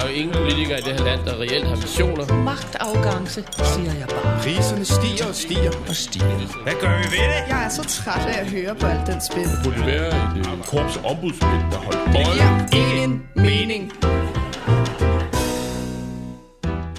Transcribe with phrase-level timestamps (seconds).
[0.00, 2.24] er jo ingen politikere i det her land, der reelt har visioner.
[2.50, 3.44] Magtafgangse,
[3.74, 4.38] siger jeg bare.
[4.42, 6.62] Priserne stiger og stiger og stiger.
[6.62, 7.40] Hvad gør vi ved det?
[7.52, 9.48] Jeg er så træt af at høre på alt den spil.
[9.52, 13.92] Det burde være et uh, korps ombudsmænd, der holdt Det giver ingen mening.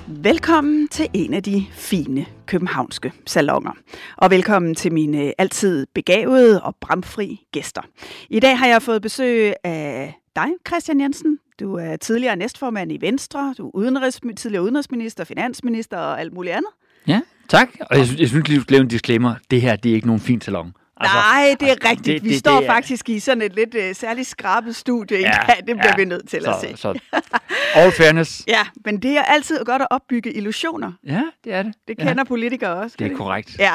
[0.08, 3.72] Velkommen til en af de fine københavnske salonger.
[4.18, 7.82] Og velkommen til mine altid begavede og bramfri gæster.
[8.30, 11.40] I dag har jeg fået besøg af dig, Christian Jensen.
[11.62, 16.56] Du er tidligere næstformand i Venstre, du er udenrigs, tidligere udenrigsminister, finansminister og alt muligt
[16.56, 16.72] andet.
[17.08, 17.70] Ja, tak.
[17.90, 19.36] Og jeg, synes, jeg synes lige, du skal lave en disclaimer.
[19.52, 20.74] Det her, det er ikke nogen fin salon.
[20.98, 22.06] Altså, Nej, det er altså, rigtigt.
[22.06, 25.18] det- vi det- står det er- faktisk i sådan et lidt uh, særligt skrabet studie.
[25.20, 26.78] Ja, ja, det bliver vi nødt til så, at se.
[26.78, 27.00] Så,
[27.76, 28.44] all fairness.
[28.48, 30.92] Ja, men det er altid godt at opbygge illusioner.
[31.08, 31.74] Ja, det er det.
[31.88, 32.04] Det ja.
[32.08, 32.96] kender politikere også.
[33.00, 33.56] Det er korrekt.
[33.60, 33.74] Ja.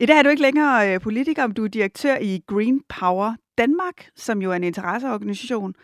[0.00, 3.34] I dag er du ikke længere øh, politiker, men du er direktør i Green Power
[3.58, 5.74] Danmark, som jo er en interesseorganisation,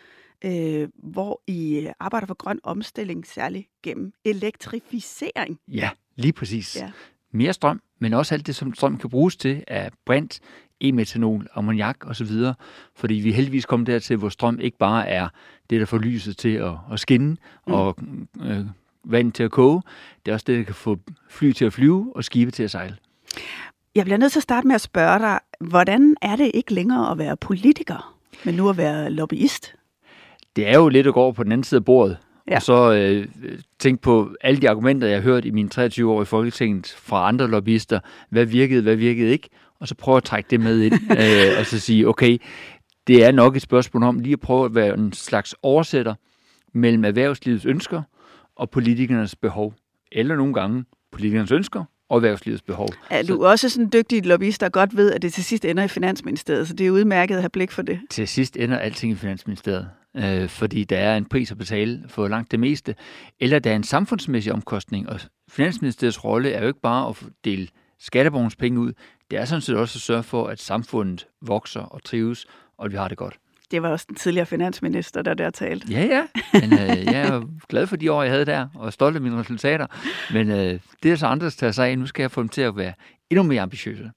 [0.44, 5.58] øh, hvor I øh, arbejder for grøn omstilling, særligt gennem elektrificering.
[5.68, 6.76] Ja, lige præcis.
[6.76, 6.90] Ja.
[7.32, 10.40] Mere strøm, men også alt det, som strøm kan bruges til, er brint,
[10.84, 12.30] e-metanol, ammoniak osv.
[12.96, 15.28] Fordi vi heldigvis kommet dertil, hvor strøm ikke bare er
[15.70, 17.72] det, der får lyset til at, at skinne mm.
[17.72, 17.96] og
[18.42, 18.66] øh,
[19.04, 19.82] vand til at koge.
[20.26, 20.98] Det er også det, der kan få
[21.28, 22.96] fly til at flyve og skibe til at sejle.
[23.94, 27.10] Jeg bliver nødt til at starte med at spørge dig, hvordan er det ikke længere
[27.10, 29.74] at være politiker, men nu at være lobbyist?
[30.56, 32.16] Det er jo lidt at gå over på den anden side af bordet,
[32.50, 32.56] Ja.
[32.56, 33.28] og så øh,
[33.78, 37.28] tænke på alle de argumenter, jeg har hørt i mine 23 år i Folketinget fra
[37.28, 38.00] andre lobbyister.
[38.30, 39.48] Hvad virkede, hvad virkede ikke?
[39.80, 42.38] Og så prøve at trække det med ind, øh, og så sige, okay,
[43.06, 46.14] det er nok et spørgsmål om lige at prøve at være en slags oversætter
[46.74, 48.02] mellem erhvervslivets ønsker
[48.56, 49.74] og politikernes behov.
[50.12, 52.88] Eller nogle gange politikernes ønsker og erhvervslivets behov.
[53.10, 55.82] Er du også sådan en dygtig lobbyist, der godt ved, at det til sidst ender
[55.84, 58.00] i Finansministeriet, så det er udmærket at have blik for det.
[58.10, 62.28] til sidst ender alting i Finansministeriet, øh, fordi der er en pris at betale for
[62.28, 62.94] langt det meste,
[63.40, 67.68] eller der er en samfundsmæssig omkostning, og Finansministeriets rolle er jo ikke bare at dele
[67.98, 68.92] skatteborgens penge ud,
[69.30, 72.46] det er sådan set også at sørge for, at samfundet vokser og trives,
[72.78, 73.34] og at vi har det godt.
[73.70, 75.86] Det var også den tidligere finansminister, der der talte.
[75.90, 79.16] Ja, ja, men øh, jeg er glad for de år, jeg havde der, og stolt
[79.16, 79.86] af mine resultater,
[80.32, 81.98] men øh, det er så andre, der tager sig af.
[81.98, 82.92] Nu skal jeg få dem til at være
[83.30, 84.10] endnu mere ambitiøse.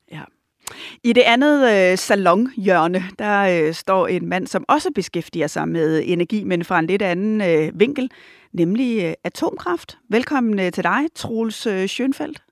[1.03, 6.03] I det andet øh, salonhjørne, der øh, står en mand, som også beskæftiger sig med
[6.05, 8.11] energi, men fra en lidt anden øh, vinkel,
[8.53, 9.97] nemlig øh, atomkraft.
[10.09, 12.45] Velkommen øh, til dig, Troels øh, Schönfeldt.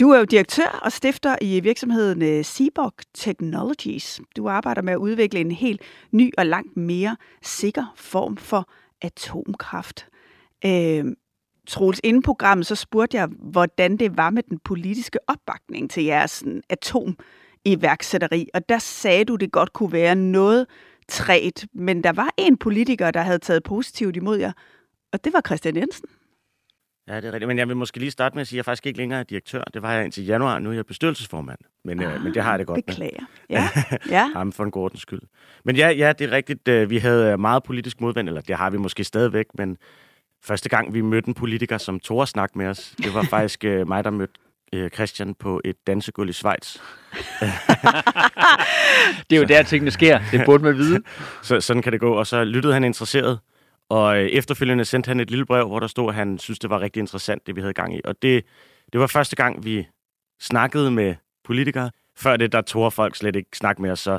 [0.00, 4.20] Du er jo direktør og stifter i virksomheden øh, Seaborg Technologies.
[4.36, 5.80] Du arbejder med at udvikle en helt
[6.12, 8.68] ny og langt mere sikker form for
[9.02, 10.06] atomkraft.
[10.66, 11.04] Øh,
[11.66, 16.30] Troels, inden programmet, så spurgte jeg, hvordan det var med den politiske opbakning til jeres
[16.30, 20.66] sådan, atomiværksætteri, og der sagde du, det godt kunne være noget
[21.08, 24.52] træt, men der var en politiker, der havde taget positivt imod jer,
[25.12, 26.08] og det var Christian Jensen.
[27.08, 27.48] Ja, det er rigtigt.
[27.48, 29.22] Men jeg vil måske lige starte med at sige, at jeg faktisk ikke længere er
[29.24, 29.62] direktør.
[29.74, 30.58] Det var jeg indtil januar.
[30.58, 31.58] Nu er jeg bestyrelsesformand.
[31.84, 32.82] Men, ah, øh, men det har jeg det godt med.
[32.82, 33.24] Beklager.
[33.50, 33.68] Ja,
[34.16, 34.30] ja.
[34.32, 35.20] Ham for en god skyld.
[35.64, 36.68] Men ja, ja, det er rigtigt.
[36.68, 39.76] øh, Vi havde meget politisk modvind, eller det har vi måske stadigvæk, men
[40.46, 43.64] første gang vi mødte en politiker, som tog at snakke med os, det var faktisk
[43.64, 44.34] øh, mig, der mødte
[44.72, 46.76] øh, Christian på et dansegulv i Schweiz.
[49.30, 50.20] Det er jo der, tingene sker.
[50.32, 51.02] Det burde man vide.
[51.42, 52.14] Så sådan kan det gå.
[52.14, 53.38] Og så lyttede han interesseret,
[53.88, 56.70] og øh, efterfølgende sendte han et lille brev, hvor der stod, at han synes, det
[56.70, 58.00] var rigtig interessant, det vi havde gang i.
[58.04, 58.44] Og det,
[58.92, 59.86] det var første gang, vi
[60.40, 61.14] snakkede med
[61.44, 61.90] politikere.
[62.18, 64.18] Før det, der tog folk slet ikke snakke med os, så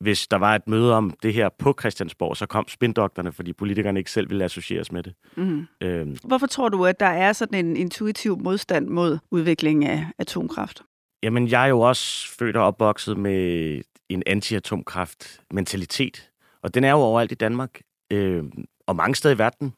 [0.00, 4.00] hvis der var et møde om det her på Christiansborg, så kom spindokterne, fordi politikerne
[4.00, 5.14] ikke selv ville associeres med det.
[5.36, 5.66] Mm.
[5.80, 10.82] Øhm, Hvorfor tror du, at der er sådan en intuitiv modstand mod udvikling af atomkraft?
[11.22, 16.30] Jamen, jeg er jo også født og opvokset med en anti-atomkraft-mentalitet.
[16.62, 17.80] Og den er jo overalt i Danmark.
[18.12, 18.44] Øh,
[18.86, 19.72] og mange steder i verden.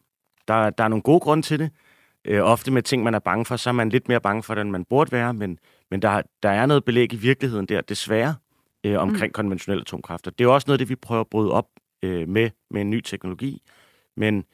[0.49, 1.71] Der, der er nogle gode grunde til det.
[2.25, 4.55] Øh, ofte med ting, man er bange for, så er man lidt mere bange for
[4.55, 5.35] det, end man burde være.
[5.35, 5.59] Men,
[5.91, 8.35] men der, der er noget belæg i virkeligheden der, desværre,
[8.89, 9.33] øh, omkring mm.
[9.33, 10.31] konventionelle atomkræfter.
[10.31, 11.67] Det er jo også noget det, vi prøver at bryde op
[12.03, 13.63] øh, med, med en ny teknologi.
[14.17, 14.45] Men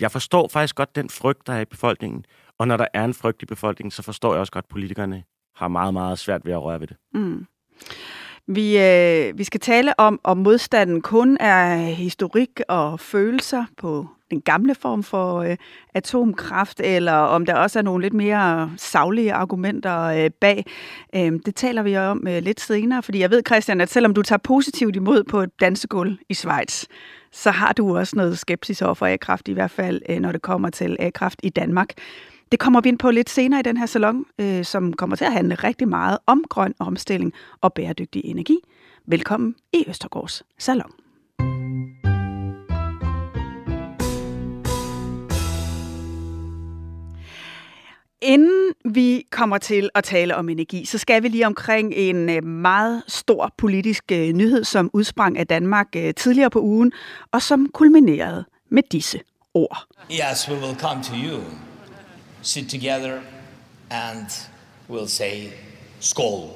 [0.00, 2.24] jeg forstår faktisk godt den frygt, der er i befolkningen.
[2.58, 5.24] Og når der er en frygt i befolkningen, så forstår jeg også godt, at politikerne
[5.54, 6.96] har meget, meget svært ved at røre ved det.
[7.14, 7.46] Mm.
[8.46, 14.40] Vi, øh, vi skal tale om, om modstanden kun er historik og følelser på den
[14.40, 15.56] gamle form for øh,
[15.94, 20.64] atomkraft, eller om der også er nogle lidt mere savlige argumenter øh, bag.
[21.14, 24.22] Øh, det taler vi om øh, lidt senere, fordi jeg ved, Christian, at selvom du
[24.22, 26.84] tager positivt imod på et dansegulv i Schweiz,
[27.32, 30.42] så har du også noget skepsis over for A-kraft, i hvert fald øh, når det
[30.42, 31.88] kommer til A-kraft i Danmark.
[32.52, 35.24] Det kommer vi ind på lidt senere i den her salon, øh, som kommer til
[35.24, 38.58] at handle rigtig meget om grøn omstilling og bæredygtig energi.
[39.06, 40.99] Velkommen i Østergårds Salon.
[48.22, 52.44] Inden vi kommer til at tale om energi, så skal vi lige omkring en øh,
[52.44, 56.92] meget stor politisk øh, nyhed, som udsprang af Danmark øh, tidligere på ugen,
[57.32, 59.20] og som kulminerede med disse
[59.54, 59.86] ord.
[60.10, 61.40] Yes, we will come to you,
[62.42, 63.18] sit together
[63.90, 64.26] and
[64.90, 65.48] we'll say
[66.00, 66.48] skål.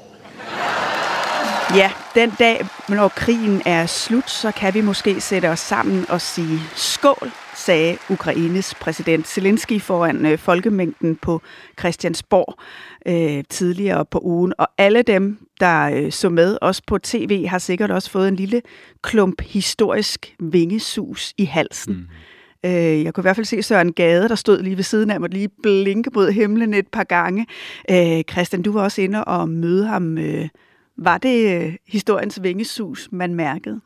[1.75, 6.21] Ja, den dag, når krigen er slut, så kan vi måske sætte os sammen og
[6.21, 11.43] sige skål, sagde Ukraines præsident Zelensky foran øh, folkemængden på
[11.79, 12.59] Christiansborg
[13.07, 14.53] øh, tidligere på ugen.
[14.59, 18.37] Og alle dem, der øh, så med, også på tv, har sikkert også fået en
[18.37, 18.63] lille
[19.03, 21.95] klump historisk vingesus i halsen.
[21.95, 22.71] Mm.
[22.71, 25.21] Øh, jeg kunne i hvert fald se Søren Gade, der stod lige ved siden af
[25.21, 27.47] mig, lige blinke mod himlen et par gange.
[27.91, 30.49] Øh, Christian, du var også inde og møde ham øh,
[30.97, 33.81] var det øh, historiens vingesus, man mærkede?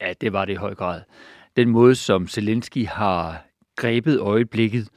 [0.00, 1.00] Ja, det var det i høj grad.
[1.56, 3.46] Den måde, som Zelensky har
[3.76, 4.88] grebet øjeblikket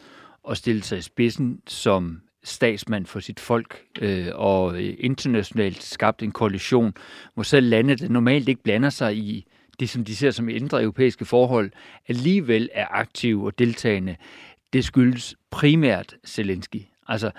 [0.44, 6.32] og stillet sig i spidsen som statsmand for sit folk øh, og internationalt skabt en
[6.32, 6.94] koalition,
[7.34, 9.46] hvor selv lande, der normalt ikke blander sig i
[9.80, 11.72] det, som de ser som indre europæiske forhold,
[12.08, 14.16] alligevel er aktive og deltagende.
[14.74, 16.82] Det skyldes primært Zelensky.
[17.08, 17.32] Altså,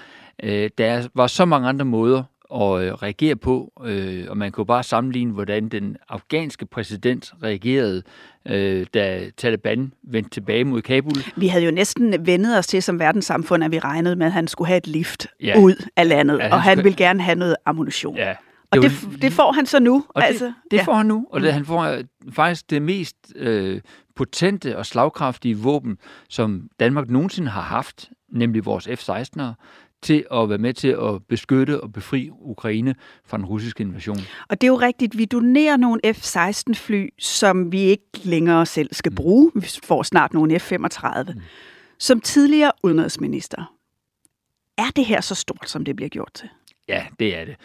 [0.43, 2.23] øh, der var så mange andre måder
[2.55, 8.03] at øh, reagere på, øh, og man kunne bare sammenligne, hvordan den afghanske præsident reagerede,
[8.47, 11.17] øh, da Taliban vendte tilbage mod Kabul.
[11.37, 14.49] Vi havde jo næsten vendet os til som verdenssamfund, at vi regnede med, at han
[14.49, 15.61] skulle have et lift ja.
[15.61, 16.85] ud af landet, ja, han og han skulle...
[16.85, 18.17] ville gerne have noget ammunition.
[18.17, 18.35] Ja.
[18.71, 20.05] Og det, det, det får han så nu.
[20.09, 20.83] Og altså, det, det ja.
[20.83, 21.99] får han nu, og det, han får
[22.33, 23.81] faktisk det mest øh,
[24.17, 29.53] potente og slagkraftige våben, som Danmark nogensinde har haft, nemlig vores F-16'ere
[30.03, 32.95] til at være med til at beskytte og befri Ukraine
[33.25, 34.19] fra den russiske invasion.
[34.49, 39.11] Og det er jo rigtigt, vi donerer nogle F-16-fly, som vi ikke længere selv skal
[39.11, 39.17] mm.
[39.17, 39.53] bruge.
[39.55, 41.33] Vi får snart nogle F-35.
[41.33, 41.41] Mm.
[41.99, 43.77] Som tidligere udenrigsminister,
[44.79, 46.49] er det her så stort, som det bliver gjort til?
[46.89, 47.57] Ja, det er det.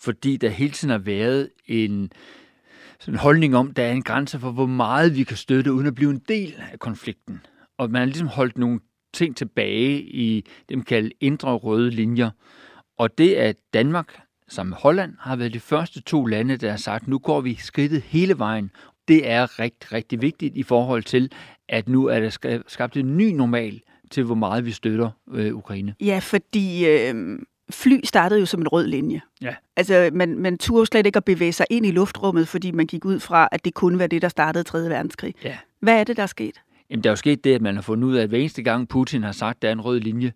[0.00, 2.12] Fordi der hele tiden har været en
[3.00, 5.86] sådan en holdning om, der er en grænse for, hvor meget vi kan støtte, uden
[5.86, 7.40] at blive en del af konflikten.
[7.78, 8.80] Og man har ligesom holdt nogle
[9.12, 12.30] ting tilbage i dem kaldt indre røde linjer.
[12.98, 16.76] Og det, at Danmark sammen med Holland har været de første to lande, der har
[16.76, 18.70] sagt, nu går vi skridtet hele vejen.
[19.08, 21.32] Det er rigtig, rigtig vigtigt i forhold til,
[21.68, 25.94] at nu er der skabt en ny normal til, hvor meget vi støtter øh, Ukraine.
[26.00, 27.38] Ja, fordi øh,
[27.70, 29.20] fly startede jo som en rød linje.
[29.42, 29.54] Ja.
[29.76, 33.04] Altså, man, man turde slet ikke at bevæge sig ind i luftrummet, fordi man gik
[33.04, 34.78] ud fra, at det kunne være det, der startede 3.
[34.78, 35.34] verdenskrig.
[35.44, 35.58] Ja.
[35.80, 36.60] Hvad er det, der er sket?
[36.90, 38.62] Jamen, der er jo sket det, at man har fundet ud af, at hver eneste
[38.62, 40.32] gang Putin har sagt, at der er en rød linje,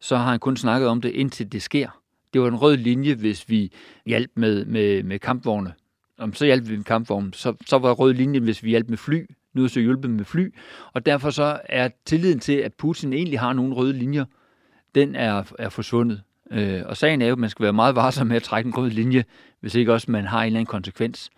[0.00, 2.00] så har han kun snakket om det, indtil det sker.
[2.32, 3.72] Det var en rød linje, hvis vi
[4.06, 5.72] hjalp med, med, med kampvogne.
[6.18, 7.34] Om så hjalp vi med kampvogne.
[7.34, 9.26] Så, så var rød linjen, hvis vi hjalp med fly.
[9.54, 10.54] Nu er så hjulpet med fly.
[10.92, 14.24] Og derfor så er tilliden til, at Putin egentlig har nogle røde linjer,
[14.94, 16.22] den er, er forsvundet.
[16.50, 18.74] Øh, og sagen er jo, at man skal være meget varsom med at trække en
[18.74, 19.24] rød linje,
[19.60, 21.30] hvis ikke også man har en eller anden konsekvens.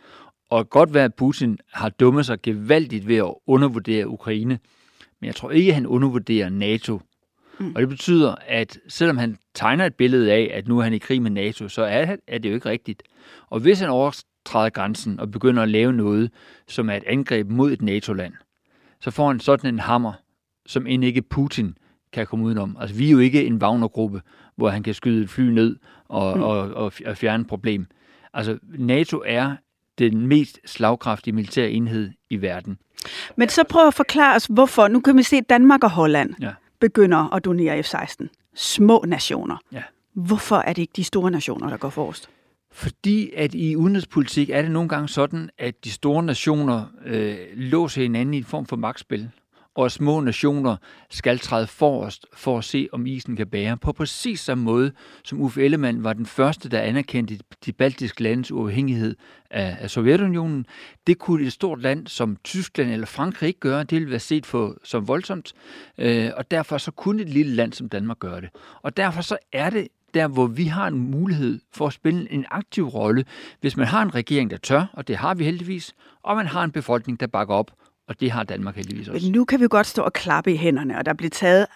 [0.50, 4.58] Og godt være, at Putin har dummet sig gevaldigt ved at undervurdere Ukraine,
[5.20, 7.00] men jeg tror ikke, at han undervurderer NATO.
[7.60, 7.72] Mm.
[7.74, 10.98] Og det betyder, at selvom han tegner et billede af, at nu er han i
[10.98, 13.02] krig med NATO, så er, er det jo ikke rigtigt.
[13.50, 16.30] Og hvis han overtræder grænsen og begynder at lave noget,
[16.68, 18.34] som er et angreb mod et NATO-land,
[19.00, 20.12] så får han sådan en hammer,
[20.66, 21.78] som end ikke Putin
[22.12, 22.76] kan komme udenom.
[22.80, 24.22] Altså, vi er jo ikke en Wagner-gruppe,
[24.56, 25.76] hvor han kan skyde et fly ned
[26.08, 26.42] og, mm.
[26.42, 27.86] og, og, og fjerne et problem.
[28.34, 29.56] Altså, NATO er
[29.98, 32.78] den mest slagkraftige militære enhed i verden.
[33.36, 34.88] Men så prøv at forklare os, hvorfor.
[34.88, 36.50] Nu kan vi se, at Danmark og Holland ja.
[36.80, 38.26] begynder at donere F-16.
[38.54, 39.56] Små nationer.
[39.72, 39.82] Ja.
[40.14, 42.28] Hvorfor er det ikke de store nationer, der går forrest?
[42.72, 48.02] Fordi at i udenrigspolitik er det nogle gange sådan, at de store nationer øh, låser
[48.02, 49.30] hinanden i en form for magtspil
[49.78, 50.76] og små nationer
[51.10, 53.76] skal træde forrest for at se, om isen kan bære.
[53.76, 54.92] På præcis samme måde,
[55.24, 59.16] som Uffe Ellemann var den første, der anerkendte de baltiske landes uafhængighed
[59.50, 60.66] af, af Sovjetunionen.
[61.06, 63.84] Det kunne et stort land som Tyskland eller Frankrig ikke gøre.
[63.84, 65.52] Det ville være set for, som voldsomt.
[65.98, 68.48] Øh, og derfor så kunne et lille land som Danmark gøre det.
[68.82, 72.46] Og derfor så er det der, hvor vi har en mulighed for at spille en
[72.50, 73.24] aktiv rolle,
[73.60, 76.64] hvis man har en regering, der tør, og det har vi heldigvis, og man har
[76.64, 77.70] en befolkning, der bakker op
[78.08, 79.26] og det har Danmark heldigvis også.
[79.26, 81.66] Men nu kan vi godt stå og klappe i hænderne, og der bliver taget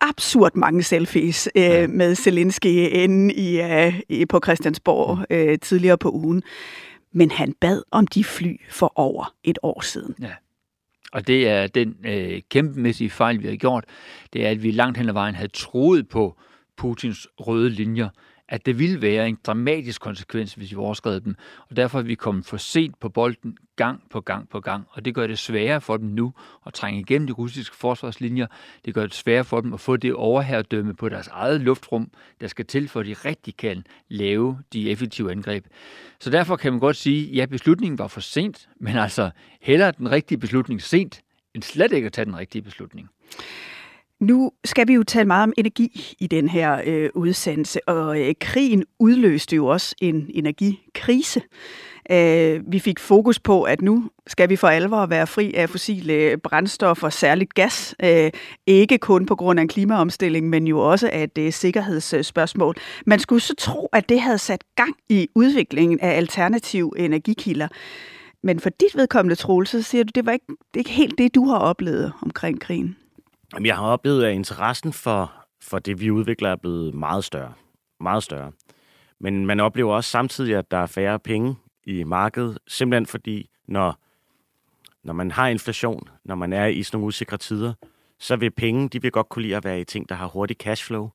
[0.00, 1.86] absurd mange selfies øh, ja.
[1.86, 5.24] med Zelensky inde i, øh, på Christiansborg mm.
[5.30, 6.42] øh, tidligere på ugen.
[7.12, 10.14] Men han bad om de fly for over et år siden.
[10.20, 10.32] Ja.
[11.12, 13.84] Og det er den øh, kæmpemæssige fejl, vi har gjort.
[14.32, 16.36] Det er, at vi langt hen ad vejen havde troet på
[16.76, 18.08] Putins røde linjer
[18.50, 21.34] at det ville være en dramatisk konsekvens, hvis vi overskred dem.
[21.70, 24.86] Og derfor er vi kommet for sent på bolden gang på gang på gang.
[24.90, 26.32] Og det gør det sværere for dem nu
[26.66, 28.46] at trænge igennem de russiske forsvarslinjer.
[28.84, 32.10] Det gør det sværere for dem at få det overherredømme på deres eget luftrum,
[32.40, 35.66] der skal til, for at de rigtig kan lave de effektive angreb.
[36.18, 40.10] Så derfor kan man godt sige, ja, beslutningen var for sent, men altså hellere den
[40.10, 41.20] rigtige beslutning sent,
[41.54, 43.08] end slet ikke at tage den rigtige beslutning.
[44.20, 48.34] Nu skal vi jo tale meget om energi i den her øh, udsendelse, og øh,
[48.40, 51.42] krigen udløste jo også en energikrise.
[52.10, 56.12] Øh, vi fik fokus på, at nu skal vi for alvor være fri af fossile
[56.12, 57.94] øh, brændstoffer, særligt gas.
[58.04, 58.30] Øh,
[58.66, 62.76] ikke kun på grund af en klimaomstilling, men jo også af et øh, sikkerhedsspørgsmål.
[63.06, 67.68] Man skulle så tro, at det havde sat gang i udviklingen af alternative energikilder.
[68.42, 71.18] Men for dit vedkommende, Troel, så siger du, det var ikke, det er ikke helt
[71.18, 72.96] det, du har oplevet omkring krigen.
[73.54, 77.52] Jamen, jeg har oplevet, at interessen for, for det, vi udvikler, er blevet meget større.
[78.00, 78.52] Meget større.
[79.20, 83.98] Men man oplever også samtidig, at der er færre penge i markedet, simpelthen fordi, når,
[85.04, 87.74] når man har inflation, når man er i sådan nogle usikre tider,
[88.18, 90.56] så vil penge, de vil godt kunne lide at være i ting, der har hurtig
[90.56, 91.10] cashflow,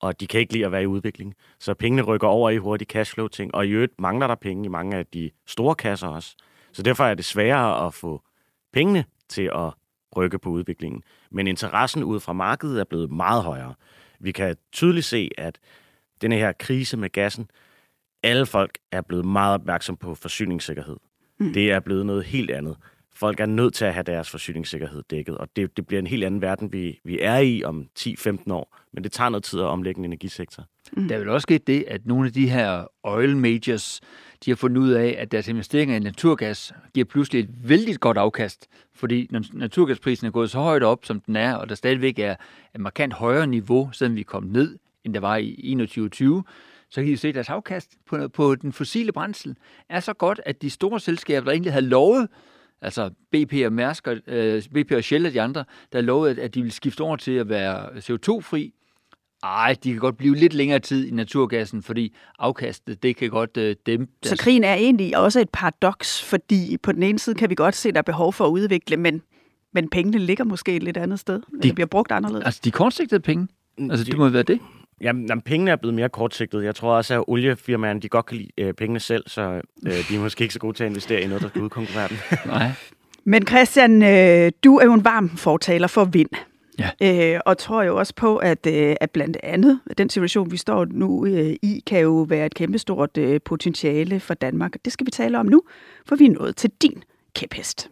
[0.00, 1.34] og de kan ikke lide at være i udvikling.
[1.58, 4.68] Så pengene rykker over i hurtig cashflow ting, og i øvrigt mangler der penge i
[4.68, 6.36] mange af de store kasser også.
[6.72, 8.22] Så derfor er det sværere at få
[8.72, 9.72] pengene til at
[10.16, 11.02] rykke på udviklingen.
[11.30, 13.74] Men interessen ud fra markedet er blevet meget højere.
[14.20, 15.58] Vi kan tydeligt se, at
[16.20, 17.50] denne her krise med gassen,
[18.22, 20.96] alle folk er blevet meget opmærksom på forsyningssikkerhed.
[21.40, 21.52] Mm.
[21.52, 22.76] Det er blevet noget helt andet.
[23.14, 26.24] Folk er nødt til at have deres forsyningssikkerhed dækket, og det, det bliver en helt
[26.24, 28.78] anden verden, vi, vi er i om 10-15 år.
[28.92, 30.64] Men det tager noget tid at omlægge en energisektor.
[30.96, 31.08] Mm.
[31.08, 34.00] Der er vel også sket det, at nogle af de her oil majors,
[34.44, 38.18] de har fundet ud af, at deres investeringer i naturgas giver pludselig et vældig godt
[38.18, 42.18] afkast, fordi når naturgasprisen er gået så højt op, som den er, og der stadigvæk
[42.18, 42.36] er
[42.74, 46.44] et markant højere niveau, siden vi kom ned, end der var i 2021,
[46.88, 49.56] så kan I se, at deres afkast på, på den fossile brændsel
[49.88, 52.28] er så godt, at de store selskaber, der egentlig havde lovet,
[52.80, 56.54] altså BP og Mærsk og, øh, BP og Shell og de andre, der lovede, at
[56.54, 58.72] de ville skifte over til at være CO2-fri,
[59.42, 63.56] ej, de kan godt blive lidt længere tid i naturgassen, fordi afkastet, det kan godt
[63.56, 64.12] øh, dæmpe.
[64.22, 67.76] Så krigen er egentlig også et paradoks, fordi på den ene side kan vi godt
[67.76, 69.22] se, at der er behov for at udvikle, men,
[69.72, 71.34] men pengene ligger måske et lidt andet sted.
[71.34, 72.44] De, det bliver brugt anderledes.
[72.44, 73.48] Altså, de kortsigtede penge?
[73.78, 74.60] Mm, altså, det må være det?
[75.00, 76.64] Jamen, jamen, pengene er blevet mere kortsigtede.
[76.64, 80.16] Jeg tror også, at oliefirmaerne, de godt kan lide øh, pengene selv, så øh, de
[80.16, 82.16] er måske ikke så gode til at investere i noget, der skal udkonkurrere dem.
[82.46, 82.70] Nej.
[83.24, 86.30] Men Christian, øh, du er jo en varm fortaler for vind.
[87.00, 87.34] Ja.
[87.34, 90.84] Øh, og tror jo også på, at, øh, at blandt andet den situation, vi står
[90.84, 94.72] nu øh, i, kan jo være et kæmpestort øh, potentiale for Danmark.
[94.84, 95.62] Det skal vi tale om nu,
[96.06, 97.02] for vi er nået til din
[97.34, 97.90] kæphest.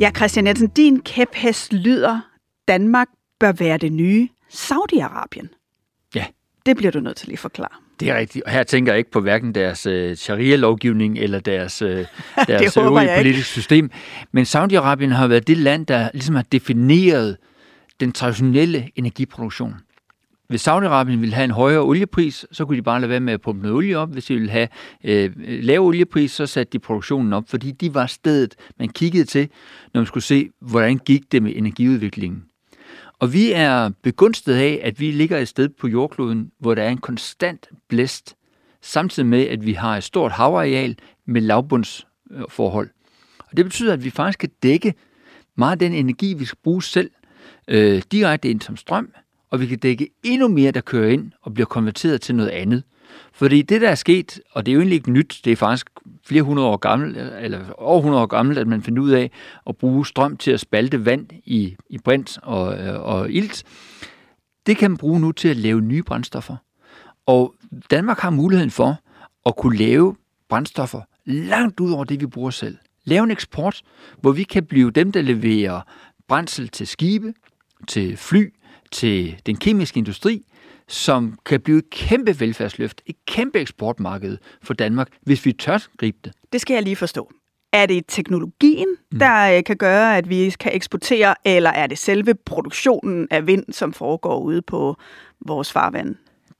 [0.00, 2.20] Ja, Christian Jensen, din kæphest lyder,
[2.68, 3.08] Danmark
[3.40, 5.46] bør være det nye Saudi-Arabien.
[6.14, 6.26] Ja.
[6.66, 7.85] Det bliver du nødt til lige at forklare.
[8.00, 8.44] Det er rigtigt.
[8.44, 12.04] Og her tænker jeg ikke på hverken deres øh, sharia-lovgivning eller deres, øh,
[12.48, 13.90] deres øvrige politiske system.
[14.32, 17.36] Men Saudi-Arabien har været det land, der ligesom har defineret
[18.00, 19.74] den traditionelle energiproduktion.
[20.48, 23.40] Hvis Saudi-Arabien ville have en højere oliepris, så kunne de bare lade være med at
[23.40, 24.12] pumpe noget olie op.
[24.12, 24.68] Hvis de ville have
[25.04, 29.48] øh, lav oliepris, så satte de produktionen op, fordi de var stedet, man kiggede til,
[29.94, 32.44] når man skulle se, hvordan gik det med energiudviklingen.
[33.18, 36.88] Og vi er begunstet af, at vi ligger et sted på jordkloden, hvor der er
[36.88, 38.36] en konstant blæst,
[38.82, 42.90] samtidig med, at vi har et stort havareal med lavbundsforhold.
[43.38, 44.94] Og det betyder, at vi faktisk kan dække
[45.56, 47.10] meget af den energi, vi skal bruge selv,
[47.68, 49.12] øh, direkte ind som strøm,
[49.50, 52.82] og vi kan dække endnu mere, der kører ind og bliver konverteret til noget andet.
[53.32, 55.86] Fordi det, der er sket, og det er jo egentlig ikke nyt, det er faktisk
[56.26, 59.30] flere hundrede år gammelt, eller over 100 år gammelt, at man finder ud af
[59.66, 63.64] at bruge strøm til at spalte vand i, i brint og, øh, og ilt.
[64.66, 66.56] Det kan man bruge nu til at lave nye brændstoffer.
[67.26, 67.54] Og
[67.90, 69.00] Danmark har muligheden for
[69.46, 70.16] at kunne lave
[70.48, 72.76] brændstoffer langt ud over det, vi bruger selv.
[73.04, 73.82] Lave en eksport,
[74.20, 75.80] hvor vi kan blive dem, der leverer
[76.28, 77.34] brændsel til skibe,
[77.88, 78.52] til fly,
[78.92, 80.44] til den kemiske industri,
[80.88, 86.18] som kan blive et kæmpe velfærdsløft, et kæmpe eksportmarked for Danmark, hvis vi tør gribe
[86.24, 86.32] det.
[86.52, 87.30] Det skal jeg lige forstå.
[87.72, 89.18] Er det teknologien, mm.
[89.18, 89.64] der mm.
[89.64, 94.38] kan gøre, at vi kan eksportere, eller er det selve produktionen af vind, som foregår
[94.38, 94.96] ude på
[95.46, 96.14] vores farvand?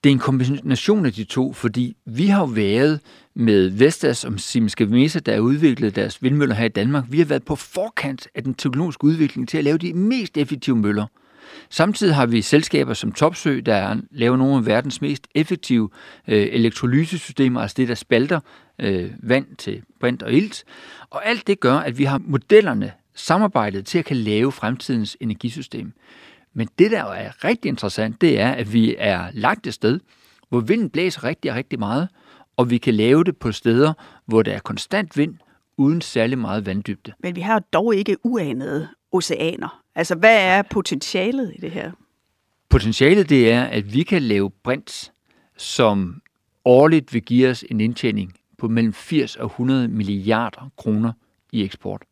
[0.05, 3.01] Det er en kombination af de to, fordi vi har været
[3.35, 7.05] med Vestas og Siemens der har udviklet deres vindmøller her i Danmark.
[7.09, 10.77] Vi har været på forkant af den teknologiske udvikling til at lave de mest effektive
[10.77, 11.07] møller.
[11.71, 15.91] Samtidig har vi selskaber som Topsø, der laver nogle af verdens mest effektive
[16.29, 18.41] øh, elektrolysesystemer, altså det, der spalter
[18.79, 20.65] øh, vand til brint og ilt.
[21.11, 25.93] Og alt det gør, at vi har modellerne samarbejdet til at kan lave fremtidens energisystem.
[26.55, 30.01] Men det, der er rigtig interessant, det er, at vi er lagt et sted,
[30.49, 32.09] hvor vinden blæser rigtig, rigtig meget,
[32.57, 33.93] og vi kan lave det på steder,
[34.27, 35.35] hvor der er konstant vind,
[35.79, 37.13] uden særlig meget vanddybde.
[37.23, 39.83] Men vi har dog ikke uanede oceaner.
[39.97, 41.93] Altså, hvad er potentialet i det her?
[42.69, 45.13] Potentialet det er, at vi kan lave brint,
[45.57, 46.23] som
[46.65, 51.13] årligt vil give os en indtjening på mellem 80 og 100 milliarder kroner
[51.53, 52.03] i eksport.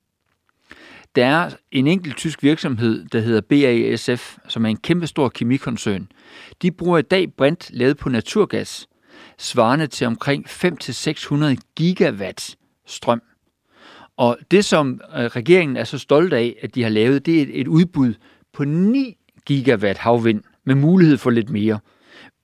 [1.14, 6.08] Der er en enkelt tysk virksomhed, der hedder BASF, som er en kæmpestor kemikoncern.
[6.62, 8.88] De bruger i dag brint lavet på naturgas,
[9.38, 13.22] svarende til omkring 5-600 gigawatt strøm.
[14.16, 17.46] Og det, som øh, regeringen er så stolt af, at de har lavet, det er
[17.52, 18.14] et udbud
[18.52, 19.16] på 9
[19.46, 21.78] gigawatt havvind med mulighed for lidt mere.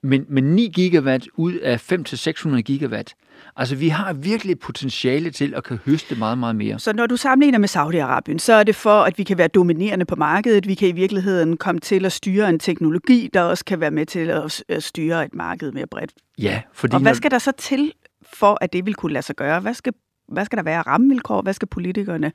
[0.02, 3.14] Men, men 9 gigawatt ud af 500-600 gigawatt.
[3.56, 6.78] Altså, vi har virkelig potentiale til at kan høste meget, meget mere.
[6.78, 10.04] Så når du sammenligner med Saudi-Arabien, så er det for, at vi kan være dominerende
[10.04, 10.66] på markedet.
[10.66, 14.06] Vi kan i virkeligheden komme til at styre en teknologi, der også kan være med
[14.06, 14.32] til
[14.68, 16.12] at styre et marked mere bredt.
[16.38, 16.94] Ja, fordi...
[16.94, 17.92] Og hvad skal der så til,
[18.32, 19.60] for at det vil kunne lade sig gøre?
[19.60, 19.92] Hvad skal,
[20.30, 21.42] hvad skal der være rammevilkår?
[21.42, 22.32] Hvad skal politikerne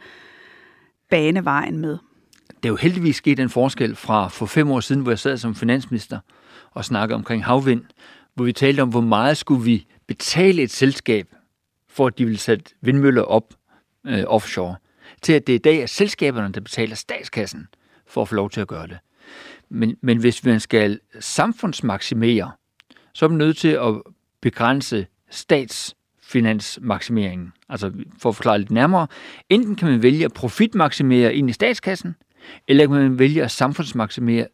[1.09, 1.97] bane vejen med?
[2.49, 5.37] Det er jo heldigvis sket en forskel fra for fem år siden, hvor jeg sad
[5.37, 6.19] som finansminister
[6.71, 7.83] og snakkede omkring havvind,
[8.33, 11.27] hvor vi talte om, hvor meget skulle vi betale et selskab,
[11.89, 13.53] for at de ville sætte vindmøller op
[14.05, 14.75] øh, offshore,
[15.21, 17.67] til at det i dag er selskaberne, der betaler statskassen
[18.07, 18.97] for at få lov til at gøre det.
[19.69, 22.51] Men, men hvis man skal samfundsmaksimere,
[23.13, 24.01] så er man nødt til at
[24.41, 27.53] begrænse stats finansmaksimeringen.
[27.69, 29.07] Altså for at forklare lidt nærmere,
[29.49, 32.15] enten kan man vælge at profitmaksimere ind i statskassen,
[32.67, 34.47] eller kan man vælge at samfundsmaksimere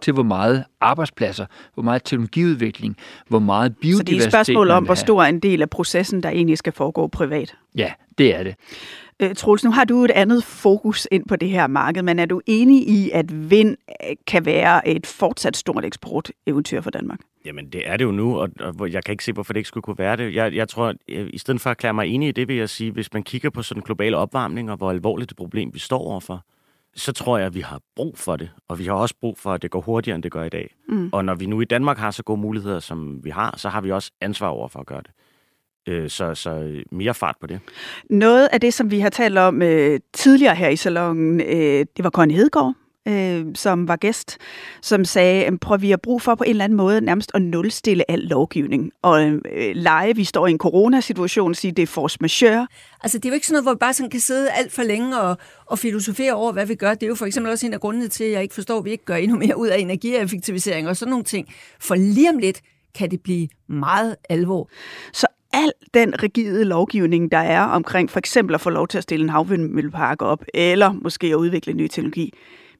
[0.00, 2.96] til, hvor meget arbejdspladser, hvor meget teknologiudvikling,
[3.28, 6.22] hvor meget biodiversitet Så det er et spørgsmål om, hvor stor en del af processen,
[6.22, 7.56] der egentlig skal foregå privat?
[7.76, 8.54] Ja, det er det.
[9.22, 12.26] Øh, Troels, nu har du et andet fokus ind på det her marked, men er
[12.26, 13.76] du enig i, at vind
[14.08, 17.20] øh, kan være et fortsat stort eksporteventyr for Danmark?
[17.44, 19.68] Jamen, det er det jo nu, og, og jeg kan ikke se, hvorfor det ikke
[19.68, 20.34] skulle kunne være det.
[20.34, 22.68] Jeg, jeg tror, jeg, i stedet for at erklære mig enig i det, vil jeg
[22.68, 25.98] sige, hvis man kigger på sådan global opvarmning, og hvor alvorligt det problem, vi står
[25.98, 26.44] overfor,
[27.00, 28.50] så tror jeg, at vi har brug for det.
[28.68, 30.74] Og vi har også brug for, at det går hurtigere, end det gør i dag.
[30.88, 31.10] Mm.
[31.12, 33.80] Og når vi nu i Danmark har så gode muligheder, som vi har, så har
[33.80, 35.10] vi også ansvar over for at gøre det.
[35.88, 37.60] Øh, så, så mere fart på det.
[38.10, 42.04] Noget af det, som vi har talt om øh, tidligere her i salongen, øh, det
[42.04, 42.74] var Connie Hedegaard,
[43.10, 44.38] øh, som var gæst,
[44.82, 48.10] som sagde, prøv vi har brug for på en eller anden måde nærmest at nulstille
[48.10, 48.92] al lovgivning.
[49.02, 49.40] Og øh,
[49.74, 52.66] lege, vi står i en coronasituation, sige, det er force majeure.
[53.02, 54.82] Altså det er jo ikke sådan noget, hvor vi bare sådan kan sidde alt for
[54.82, 56.94] længe og, og filosofere over, hvad vi gør.
[56.94, 58.84] Det er jo for eksempel også en af grundene til, at jeg ikke forstår, at
[58.84, 61.54] vi ikke gør endnu mere ud af energieffektivisering og sådan nogle ting.
[61.80, 62.60] For lige om lidt
[62.94, 64.68] kan det blive meget alvor.
[65.12, 69.02] Så al den rigide lovgivning, der er omkring for eksempel at få lov til at
[69.02, 72.32] stille en havvindmøllepark op, eller måske at udvikle ny teknologi,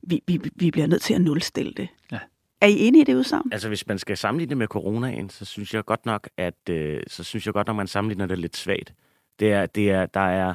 [0.02, 1.88] vi, vi, vi bliver nødt til at nulstille det.
[2.12, 2.18] Ja.
[2.60, 3.48] Er I enige i det udsagn?
[3.52, 7.02] Altså, hvis man skal sammenligne det med coronaen, så synes jeg godt nok, at øh,
[7.06, 8.94] så synes jeg godt nok, man sammenligner det lidt svagt.
[9.38, 10.54] Det er, det er, der er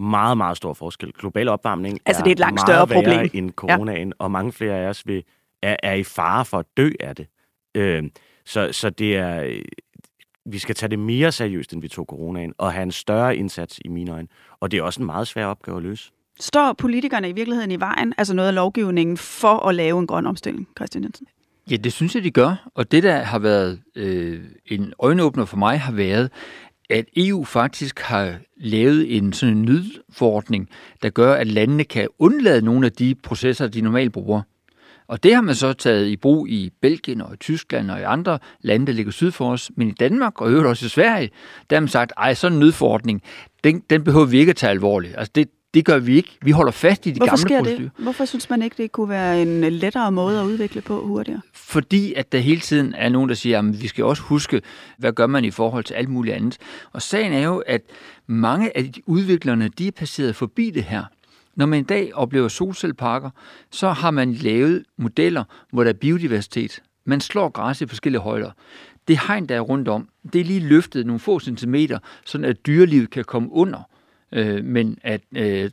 [0.00, 1.12] meget, meget stor forskel.
[1.12, 4.14] Global opvarmning altså, det er et langt større problem end coronaen, ja.
[4.18, 5.24] og mange flere af os vil,
[5.62, 7.26] er, er i fare for at dø af det.
[7.74, 8.04] Øh,
[8.44, 9.60] så, så det er,
[10.44, 13.80] vi skal tage det mere seriøst, end vi tog coronaen, og have en større indsats
[13.84, 14.28] i mine øjne.
[14.60, 16.12] Og det er også en meget svær opgave at løse.
[16.42, 20.26] Står politikerne i virkeligheden i vejen, altså noget af lovgivningen, for at lave en grøn
[20.26, 21.26] omstilling, Christian Jensen?
[21.70, 22.68] Ja, det synes jeg, de gør.
[22.74, 26.30] Og det, der har været øh, en øjenåbner for mig, har været,
[26.90, 30.68] at EU faktisk har lavet en sådan en nødforordning,
[31.02, 34.42] der gør, at landene kan undlade nogle af de processer, de normalt bruger.
[35.06, 38.02] Og det har man så taget i brug i Belgien og i Tyskland og i
[38.02, 39.70] andre lande, der ligger syd for os.
[39.76, 41.30] Men i Danmark og i øvrigt også i Sverige,
[41.70, 43.22] der har man sagt, ej, sådan en nødforordning,
[43.64, 45.14] den, den behøver vi ikke at tage alvorligt.
[45.16, 46.38] Altså det, det gør vi ikke.
[46.42, 47.90] Vi holder fast i de Hvorfor gamle procedurer.
[47.90, 48.02] det?
[48.02, 51.40] Hvorfor synes man ikke, det kunne være en lettere måde at udvikle på hurtigere?
[51.52, 54.62] Fordi at der hele tiden er nogen, der siger, at vi skal også huske,
[54.98, 56.58] hvad gør man i forhold til alt muligt andet.
[56.92, 57.82] Og sagen er jo, at
[58.26, 61.04] mange af de udviklerne, de er passeret forbi det her.
[61.56, 63.30] Når man i dag oplever solcelleparker,
[63.70, 66.82] så har man lavet modeller, hvor der er biodiversitet.
[67.04, 68.50] Man slår græs i forskellige højder.
[69.08, 72.66] Det hegn, der er rundt om, det er lige løftet nogle få centimeter, sådan at
[72.66, 73.88] dyrelivet kan komme under.
[74.32, 75.70] Øh, men at øh,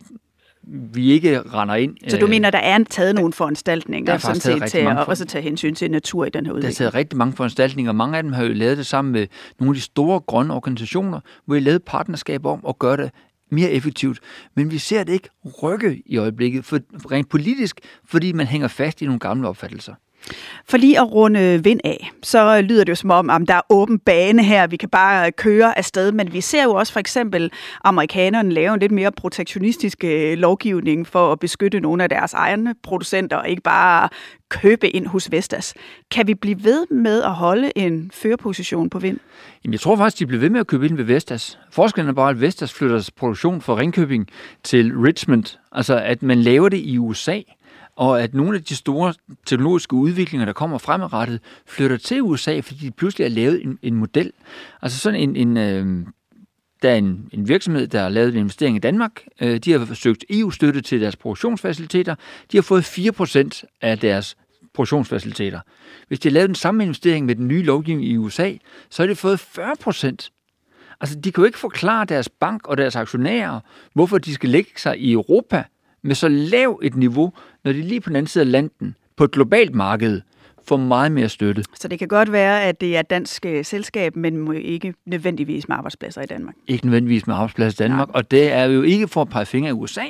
[0.64, 1.98] vi ikke render ind.
[2.08, 5.04] Så du mener, der er taget nogle foranstaltninger, der er sådan set, til at for...
[5.04, 6.78] også tage hensyn til natur i den her udvikling?
[6.78, 9.12] Der er taget rigtig mange foranstaltninger, og mange af dem har jo lavet det sammen
[9.12, 9.28] med
[9.60, 13.12] nogle af de store grønne organisationer, hvor vi lavet partnerskab om at gøre det
[13.52, 14.20] mere effektivt.
[14.56, 15.30] Men vi ser det ikke
[15.64, 16.80] rykke i øjeblikket, for,
[17.12, 19.94] rent politisk, fordi man hænger fast i nogle gamle opfattelser.
[20.66, 23.62] For lige at runde vind af, så lyder det jo som om, at der er
[23.70, 27.52] åben bane her, vi kan bare køre afsted, men vi ser jo også for eksempel
[27.84, 32.76] amerikanerne lave en lidt mere protektionistisk øh, lovgivning for at beskytte nogle af deres egne
[32.84, 34.10] producenter, og ikke bare
[34.50, 35.74] købe ind hos Vestas.
[36.12, 39.20] Kan vi blive ved med at holde en førerposition på vind?
[39.64, 41.60] Jamen, jeg tror faktisk, de bliver ved med at købe ind ved Vestas.
[41.72, 44.28] Forskellen er bare, at Vestas flytter produktion fra Ringkøbing
[44.64, 45.58] til Richmond.
[45.72, 47.40] Altså, at man laver det i USA
[48.00, 49.14] og at nogle af de store
[49.46, 53.96] teknologiske udviklinger, der kommer fremadrettet, flytter til USA, fordi de pludselig har lavet en, en
[53.96, 54.32] model.
[54.82, 56.06] Altså sådan en, en øh,
[56.82, 59.24] der er en, en virksomhed, der har lavet en investering i Danmark.
[59.42, 62.16] Øh, de har forsøgt EU-støtte til deres produktionsfaciliteter.
[62.52, 64.38] De har fået 4% af deres
[64.74, 65.60] produktionsfaciliteter.
[66.08, 68.54] Hvis de har lavet den samme investering med den nye lovgivning i USA,
[68.90, 70.36] så har de fået 40%
[71.02, 73.60] Altså, de kan jo ikke forklare deres bank og deres aktionærer,
[73.94, 75.64] hvorfor de skal lægge sig i Europa
[76.02, 79.24] med så lav et niveau, når de lige på den anden side af landen, på
[79.24, 80.22] et globalt marked,
[80.68, 81.64] får meget mere støtte.
[81.76, 85.68] Så det kan godt være, at det er et dansk øh, selskab, men ikke nødvendigvis
[85.68, 86.56] med arbejdspladser i Danmark?
[86.68, 88.16] Ikke nødvendigvis med arbejdspladser i Danmark, Nej.
[88.16, 90.06] og det er jo ikke for at pege fingre i USA,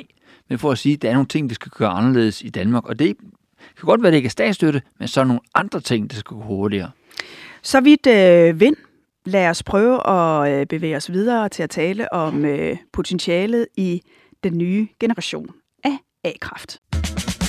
[0.48, 2.86] men for at sige, at der er nogle ting, vi skal gøre anderledes i Danmark,
[2.86, 3.16] og det
[3.76, 6.16] kan godt være, at det ikke er statsstøtte, men så er nogle andre ting, der
[6.16, 6.90] skal gå hurtigere.
[7.62, 8.76] Så vidt øh, vind.
[9.24, 14.02] Lad os prøve at øh, bevæge os videre til at tale om øh, potentialet i
[14.44, 15.48] den nye generation
[15.84, 16.80] af A-kraft.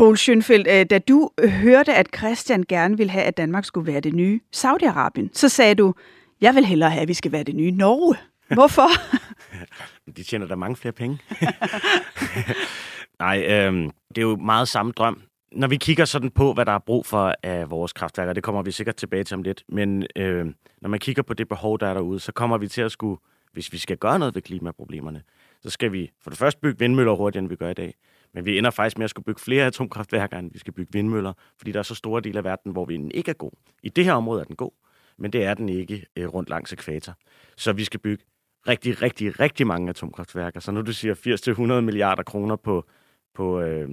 [0.00, 4.00] Troels Schønfeldt, øh, da du hørte, at Christian gerne ville have, at Danmark skulle være
[4.00, 5.94] det nye Saudi-Arabien, så sagde du,
[6.40, 8.16] jeg vil hellere have, at vi skal være det nye Norge.
[8.54, 8.88] Hvorfor?
[10.16, 11.18] De tjener da mange flere penge.
[13.18, 13.72] Nej, øh,
[14.08, 15.22] det er jo meget samme drøm.
[15.52, 18.62] Når vi kigger sådan på, hvad der er brug for af vores kraftværker, det kommer
[18.62, 20.46] vi sikkert tilbage til om lidt, men øh,
[20.80, 23.20] når man kigger på det behov, der er derude, så kommer vi til at skulle,
[23.52, 25.22] hvis vi skal gøre noget ved klimaproblemerne,
[25.62, 27.94] så skal vi for det første bygge vindmøller hurtigere, end vi gør i dag.
[28.34, 31.32] Men vi ender faktisk med at skulle bygge flere atomkraftværker, end vi skal bygge vindmøller,
[31.58, 33.50] fordi der er så store dele af verden, hvor vinden ikke er god.
[33.82, 34.70] I det her område er den god,
[35.18, 37.14] men det er den ikke øh, rundt langs ekvator.
[37.56, 38.24] Så vi skal bygge
[38.68, 40.60] rigtig, rigtig, rigtig mange atomkraftværker.
[40.60, 42.86] Så nu du siger 80-100 milliarder kroner på,
[43.34, 43.88] på, øh,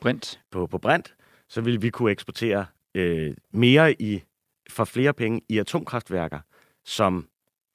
[0.00, 0.40] brint.
[0.50, 1.14] på, på brint,
[1.48, 4.22] så vil vi kunne eksportere øh, mere i
[4.70, 6.40] for flere penge i atomkraftværker,
[6.84, 7.28] som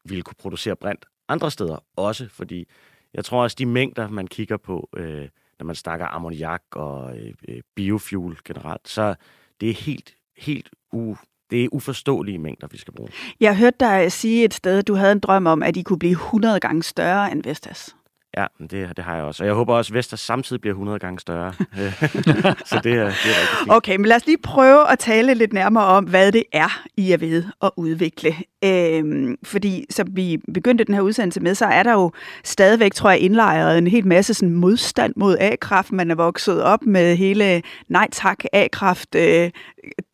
[0.06, 2.68] vil kunne producere brint andre steder også, fordi
[3.14, 5.28] jeg tror også, de mængder, man kigger på, øh,
[5.60, 9.16] når man snakker ammoniak og øh, øh, biofuel generelt, så
[9.62, 11.16] det er helt, helt u,
[11.50, 13.10] det er uforståelige mængder, vi skal bruge.
[13.40, 16.00] Jeg hørte dig sige et sted, at du havde en drøm om, at I kunne
[16.00, 17.96] blive 100 gange større end Vestas.
[18.38, 19.44] Ja, det, det har jeg også.
[19.44, 21.54] Og jeg håber også, at Vestas samtidig bliver 100 gange større.
[22.70, 23.72] så det er, det er rigtig fint.
[23.72, 27.12] Okay, men lad os lige prøve at tale lidt nærmere om, hvad det er, I
[27.12, 28.36] er ved at udvikle.
[28.64, 32.12] Øhm, fordi som vi begyndte den her udsendelse med, så er der jo
[32.44, 35.92] stadigvæk, tror jeg, indlejret en helt masse sådan, modstand mod A-kraft.
[35.92, 39.52] Man er vokset op med hele nej tak A-kraft øh,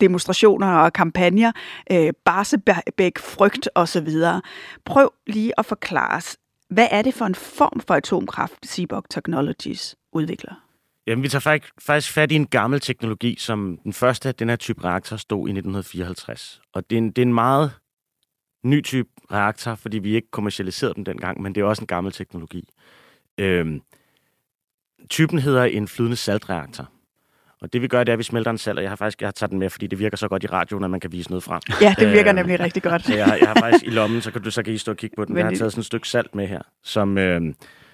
[0.01, 1.51] demonstrationer og kampagner,
[1.91, 4.09] øh, Barsebæk, frygt osv.
[4.85, 6.37] Prøv lige at forklare os,
[6.73, 10.53] hvad er det for en form for atomkraft, Seaborg Technologies udvikler?
[11.07, 14.55] Jamen, vi tager faktisk fat i en gammel teknologi, som den første af den her
[14.55, 16.61] type reaktor stod i 1954.
[16.73, 17.71] Og det er en, det er en meget
[18.63, 22.13] ny type reaktor, fordi vi ikke kommercialiserede den dengang, men det er også en gammel
[22.13, 22.69] teknologi.
[23.37, 23.81] Øhm,
[25.09, 26.89] typen hedder en flydende saltreaktor.
[27.63, 29.21] Og det vi gør, det er, at vi smelter en salt, og jeg har faktisk
[29.21, 31.11] jeg har taget den med, fordi det virker så godt i radioen, at man kan
[31.11, 31.61] vise noget frem.
[31.81, 33.09] Ja, det virker øh, nemlig rigtig godt.
[33.09, 35.15] Jeg, jeg har faktisk i lommen, så kan du så kan I stå og kigge
[35.15, 35.37] på den.
[35.37, 37.41] Jeg har taget sådan et stykke salt med her, som, øh,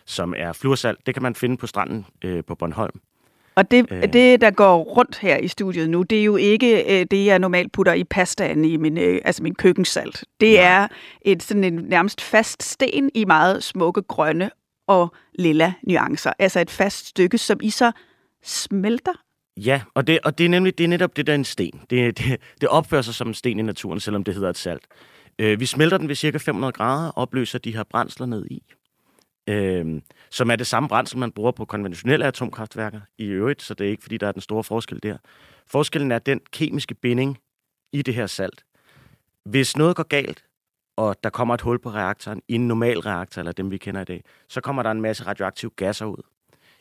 [0.06, 1.00] som er fluorsalt.
[1.06, 3.00] Det kan man finde på stranden øh, på Bornholm.
[3.56, 4.14] Og det, øh.
[4.14, 7.40] det, der går rundt her i studiet nu, det er jo ikke øh, det, jeg
[7.40, 10.24] normalt putter i pastaen i min, øh, altså min køkkensalt.
[10.40, 10.62] Det ja.
[10.62, 10.88] er
[11.22, 14.50] et sådan en nærmest fast sten i meget smukke grønne
[14.88, 16.34] og lilla nuancer.
[16.40, 17.92] Altså et fast stykke, som I så
[18.44, 19.14] smelter
[19.58, 21.82] Ja, og det, og det er nemlig det er netop det, der er en sten.
[21.90, 24.88] Det, det, det opfører sig som en sten i naturen, selvom det hedder et salt.
[25.40, 28.64] Øh, vi smelter den ved cirka 500 grader og opløser de her brændsler ned i.
[29.50, 33.88] øh, som er det samme brændsel, man bruger på konventionelle atomkraftværker i øvrigt, så det
[33.88, 35.18] er ikke, fordi der er den store forskel der.
[35.68, 37.38] Forskellen er den kemiske binding
[37.94, 38.66] i det her salt.
[39.46, 40.46] Hvis noget går galt,
[40.98, 44.02] og der kommer et hul på reaktoren i en normal reaktor, eller dem vi kender
[44.02, 46.24] i dag, så kommer der en masse radioaktive gasser ud.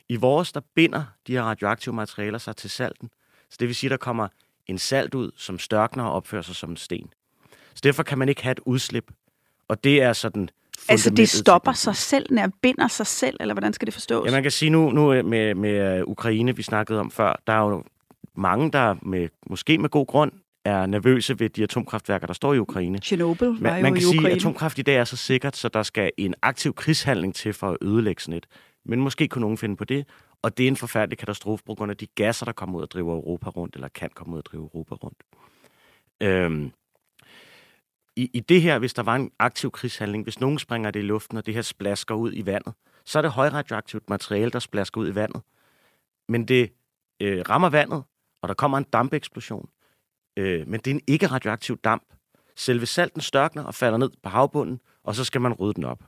[0.09, 3.09] I vores, der binder de her radioaktive materialer sig til salten.
[3.49, 4.27] Så det vil sige, at der kommer
[4.67, 7.13] en salt ud, som størkner og opfører sig som en sten.
[7.73, 9.11] Så derfor kan man ikke have et udslip.
[9.67, 10.49] Og det er sådan
[10.89, 14.25] Altså det stopper sig selv, når jeg binder sig selv, eller hvordan skal det forstås?
[14.25, 17.69] Ja, man kan sige nu, nu med, med Ukraine, vi snakkede om før, der er
[17.69, 17.83] jo
[18.35, 20.31] mange, der med, måske med god grund
[20.65, 22.97] er nervøse ved de atomkraftværker, der står i Ukraine.
[22.97, 25.55] Chernobyl var man, jo man kan i sige, at atomkraft i dag er så sikkert,
[25.55, 28.45] så der skal en aktiv krigshandling til for at ødelægge sådan et.
[28.85, 30.07] Men måske kunne nogen finde på det,
[30.41, 32.91] og det er en forfærdelig katastrofe på grund af de gasser, der kommer ud og
[32.91, 35.23] driver Europa rundt, eller kan komme ud og drive Europa rundt.
[36.21, 36.71] Øhm,
[38.15, 41.03] i, I det her, hvis der var en aktiv krigshandling, hvis nogen springer det i
[41.03, 42.73] luften, og det her splasker ud i vandet,
[43.05, 45.41] så er det højradioaktivt materiale, der splasker ud i vandet.
[46.27, 46.73] Men det
[47.19, 48.03] øh, rammer vandet,
[48.41, 49.69] og der kommer en dampeksplosion.
[50.37, 52.03] Øh, men det er en ikke radioaktiv damp.
[52.55, 56.03] Selve salten størkner og falder ned på havbunden, og så skal man rydde den op.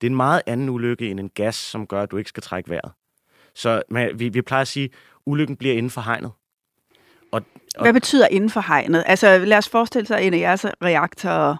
[0.00, 2.42] Det er en meget anden ulykke end en gas, som gør, at du ikke skal
[2.42, 2.92] trække vejret.
[3.54, 4.90] Så man, vi, vi plejer at sige, at
[5.26, 6.30] ulykken bliver inden for hegnet.
[7.32, 7.42] Og,
[7.76, 9.04] og Hvad betyder inden for hegnet?
[9.06, 11.56] Altså lad os forestille sig, at en af jeres reaktorer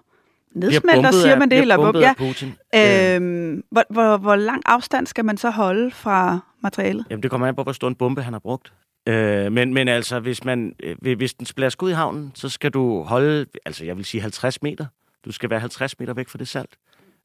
[0.54, 1.58] nedsmelter, siger man det?
[1.58, 2.14] Eller bumpet ja.
[2.18, 2.54] Putin.
[2.74, 7.04] Øhm, hvor, hvor, hvor lang afstand skal man så holde fra materialet?
[7.10, 8.72] Jamen det kommer an på, hvor stor en bombe han har brugt.
[9.08, 12.70] Øh, men, men altså, hvis, man, øh, hvis den splasker ud i havnen, så skal
[12.70, 14.86] du holde, altså jeg vil sige 50 meter.
[15.24, 16.70] Du skal være 50 meter væk fra det salt.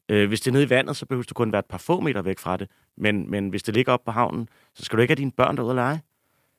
[0.08, 2.00] Øh, hvis det er nede i vandet, så behøver du kun være et par få
[2.00, 2.68] meter væk fra det.
[2.96, 5.56] Men, men hvis det ligger op på havnen, så skal du ikke have dine børn
[5.56, 6.00] derude at lege.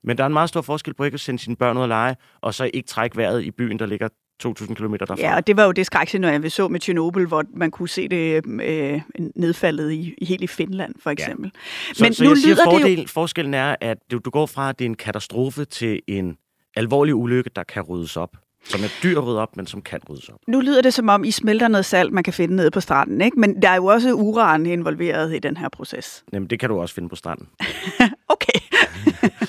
[0.03, 1.89] Men der er en meget stor forskel på ikke at sende sine børn ud at
[1.89, 4.09] lege, og så ikke trække vejret i byen, der ligger
[4.43, 5.15] 2.000 km derfra.
[5.17, 8.07] Ja, og det var jo det skrækscenarie, vi så med Tjernobyl, hvor man kunne se
[8.07, 9.01] det øh,
[9.35, 11.51] nedfaldet i, helt i Finland, for eksempel.
[11.55, 11.93] Ja.
[11.93, 13.07] Så, Men så nu jeg siger, fordel, jo...
[13.07, 16.37] forskellen er, at du, du går fra, at det er en katastrofe til en
[16.75, 18.37] alvorlig ulykke, der kan ryddes op.
[18.65, 20.39] Som er dyr at rydde op, men som kan ryddes op.
[20.47, 23.21] Nu lyder det som om, I smelter noget salt, man kan finde nede på stranden,
[23.21, 23.39] ikke?
[23.39, 26.23] Men der er jo også uran involveret i den her proces.
[26.33, 27.47] Jamen, det kan du også finde på stranden.
[28.35, 28.59] okay.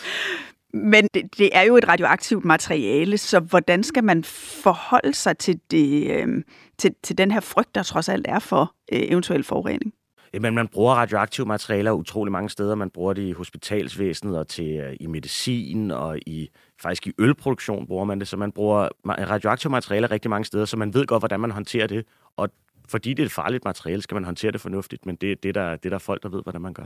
[0.72, 4.24] Men det, det er jo et radioaktivt materiale, så hvordan skal man
[4.62, 6.42] forholde sig til, det, øh,
[6.78, 9.92] til, til den her frygt, der trods alt er for øh, eventuel forurening?
[10.34, 12.74] Jamen, man bruger radioaktive materialer utrolig mange steder.
[12.74, 16.48] Man bruger det i hospitalsvæsenet og til, uh, i medicin og i
[16.82, 18.28] faktisk i ølproduktion bruger man det.
[18.28, 21.86] Så man bruger radioaktive materialer rigtig mange steder, så man ved godt, hvordan man håndterer
[21.86, 22.04] det.
[22.36, 22.48] Og
[22.88, 25.76] fordi det er et farligt materiale, skal man håndtere det fornuftigt, men det, det, der,
[25.76, 26.84] det er der folk, der ved, hvordan man gør.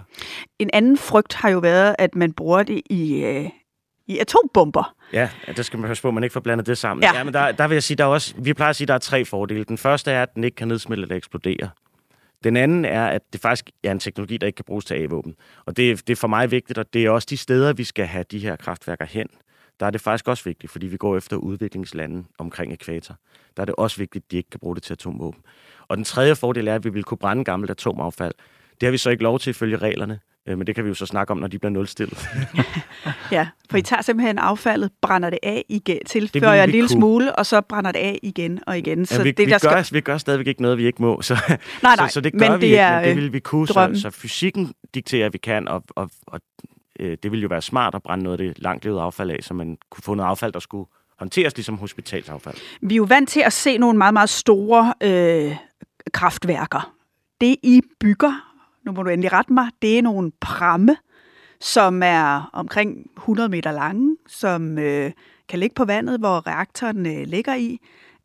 [0.59, 3.51] En anden frygt har jo været, at man bruger det i, øh,
[4.07, 4.95] i atombomber.
[5.13, 7.05] Ja, der skal man passe på, at man ikke får blandet det sammen.
[7.05, 7.17] Ja.
[7.17, 8.89] ja men der, der vil jeg sige, der er også, vi plejer at sige, at
[8.89, 9.65] der er tre fordele.
[9.65, 11.71] Den første er, at den ikke kan nedsmelte eller eksplodere.
[12.45, 15.37] Den anden er, at det faktisk er en teknologi, der ikke kan bruges til A-våben.
[15.65, 18.07] Og det, det er for mig vigtigt, og det er også de steder, vi skal
[18.07, 19.27] have de her kraftværker hen.
[19.81, 23.17] Der er det faktisk også vigtigt, fordi vi går efter udviklingslande omkring ekvator.
[23.57, 25.41] Der er det også vigtigt, at de ikke kan bruge det til atomvåben.
[25.89, 28.35] Og den tredje fordel er, at vi vil kunne brænde gammelt atomaffald.
[28.81, 30.95] Det har vi så ikke lov til ifølge reglerne, øh, men det kan vi jo
[30.95, 32.29] så snakke om, når de bliver nulstillet.
[33.33, 37.01] ja, for I tager simpelthen affaldet, brænder det af igen, tilføjer en lille kunne.
[37.01, 39.07] smule, og så brænder det af igen og igen.
[39.07, 39.97] Så ja, vi, det, vi, der gør, skal...
[39.97, 41.23] vi gør stadigvæk ikke noget, vi ikke må.
[41.31, 41.35] Så,
[41.83, 43.41] nej, nej, så, så det gør men vi det ikke, er, men det vil vi
[43.41, 43.69] kunne.
[43.69, 46.41] Så, så fysikken dikterer, at vi kan, og, og, og
[47.01, 49.39] øh, det ville jo være smart at brænde noget af det langt levet affald af,
[49.41, 50.89] så man kunne få noget affald, der skulle
[51.19, 52.57] håndteres ligesom hospitalsaffald.
[52.83, 55.57] Vi er jo vant til at se nogle meget, meget store øh,
[56.13, 56.95] kraftværker.
[57.41, 58.50] Det I bygger,
[58.87, 60.97] nu må du endelig rette mig, det er nogle pramme,
[61.61, 65.13] som er omkring 100 meter lange, som øh,
[65.49, 67.79] kan ligge på vandet, hvor reaktoren øh, ligger i,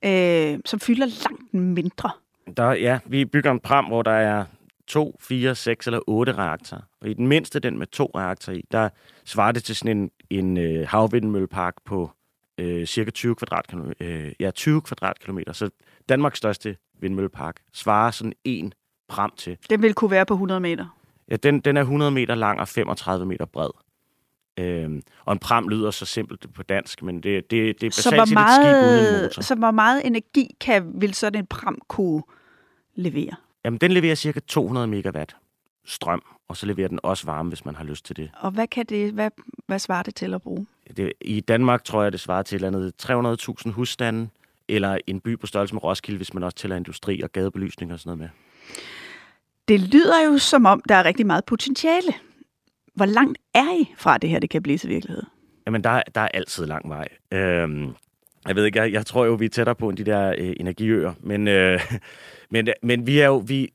[0.05, 2.09] øh, som fylder langt mindre.
[2.57, 4.45] Der, ja, vi bygger en pram, hvor der er
[4.87, 6.81] to, fire, seks eller otte reaktorer.
[7.01, 8.89] Og i den mindste, den med to reaktorer i, der
[9.25, 12.11] svarer det til sådan en, en øh, havvindmøllepark på
[12.57, 13.95] øh, cirka 20 kvadratkilometer.
[14.01, 15.53] Øh, ja, 20 kvadratkilometer.
[15.53, 15.69] Så
[16.09, 18.73] Danmarks største vindmøllepark svarer sådan en
[19.07, 19.57] pram til.
[19.69, 20.85] Den vil kunne være på 100 meter?
[21.29, 23.69] Ja, den, den er 100 meter lang og 35 meter bred.
[24.59, 28.29] Øhm, og en pram lyder så simpelt på dansk, men det, det, det er basalt
[28.29, 29.41] set et skib uden motor.
[29.41, 32.23] Så hvor meget energi kan, vil sådan en pram kunne
[32.95, 33.35] levere?
[33.65, 35.35] Jamen, den leverer cirka 200 megawatt
[35.85, 38.31] strøm, og så leverer den også varme, hvis man har lyst til det.
[38.39, 39.29] Og hvad, kan det, hvad,
[39.67, 40.67] hvad svarer det til at bruge?
[40.97, 44.29] Det, I Danmark tror jeg, det svarer til et eller andet 300.000 husstande,
[44.67, 47.99] eller en by på størrelse med Roskilde, hvis man også tæller industri og gadebelysning og
[47.99, 48.44] sådan noget med.
[49.67, 52.13] Det lyder jo som om, der er rigtig meget potentiale.
[52.95, 55.23] Hvor langt er I fra det her, det kan blive til virkelighed?
[55.65, 57.07] Jamen, der, der er altid lang vej.
[57.31, 57.95] Øhm,
[58.47, 60.53] jeg ved ikke, jeg, jeg tror jo, vi er tættere på end de der øh,
[60.59, 61.79] energiøer, men, øh,
[62.51, 63.73] men, men vi er jo, vi,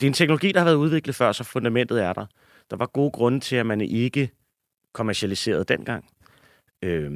[0.00, 2.26] det er en teknologi, der har været udviklet før, så fundamentet er der.
[2.70, 4.30] Der var gode grunde til, at man ikke
[4.92, 6.04] kommercialiserede dengang.
[6.82, 7.10] Øh,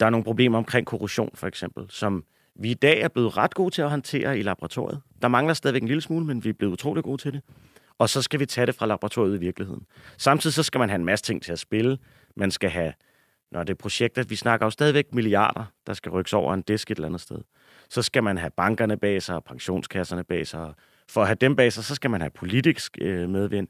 [0.00, 2.24] der er nogle problemer omkring korrosion, for eksempel, som
[2.58, 5.00] vi i dag er blevet ret gode til at håndtere i laboratoriet.
[5.22, 7.40] Der mangler stadigvæk en lille smule, men vi er blevet utrolig gode til det.
[7.98, 9.86] Og så skal vi tage det fra laboratoriet i virkeligheden.
[10.16, 11.98] Samtidig så skal man have en masse ting til at spille.
[12.36, 12.92] Man skal have,
[13.52, 16.90] når det er projekter, vi snakker jo stadigvæk milliarder, der skal rykkes over en disk
[16.90, 17.38] et eller andet sted.
[17.90, 20.72] Så skal man have bankerne bag sig, og pensionskasserne bag sig.
[21.08, 23.68] For at have dem bag sig, så skal man have politisk øh, medvind.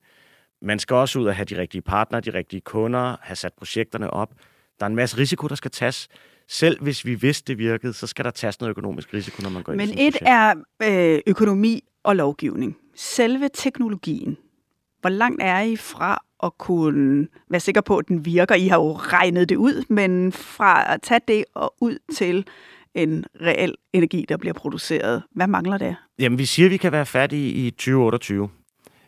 [0.62, 4.10] Man skal også ud og have de rigtige partnere, de rigtige kunder, have sat projekterne
[4.10, 4.34] op.
[4.80, 6.08] Der er en masse risiko, der skal tages
[6.48, 9.62] selv hvis vi vidste, det virkede, så skal der tages noget økonomisk risiko, når man
[9.62, 12.76] går ind Men et er øh, økonomi og lovgivning.
[12.94, 14.36] Selve teknologien.
[15.00, 18.54] Hvor langt er I fra at kunne være sikker på, at den virker?
[18.54, 22.46] I har jo regnet det ud, men fra at tage det og ud til
[22.94, 25.22] en reel energi, der bliver produceret.
[25.34, 25.94] Hvad mangler der?
[26.18, 28.48] Jamen, vi siger, at vi kan være færdige i 2028.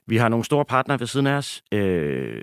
[0.06, 1.62] Vi har nogle store partnere ved siden af os.
[1.72, 2.42] Øh,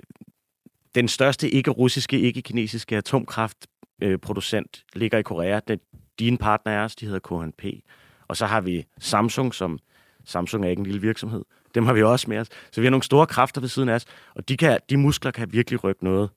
[0.94, 3.66] den største ikke-russiske, ikke-kinesiske atomkraft
[4.02, 5.60] øh, producent ligger i Korea.
[5.68, 5.80] Det,
[6.18, 7.64] din partner er os, de hedder KNP.
[8.28, 9.78] Og så har vi Samsung, som
[10.24, 11.44] Samsung er ikke en lille virksomhed.
[11.74, 12.48] Dem har vi også med os.
[12.72, 15.30] Så vi har nogle store kræfter ved siden af os, og de, kan, de muskler
[15.30, 16.30] kan virkelig rykke noget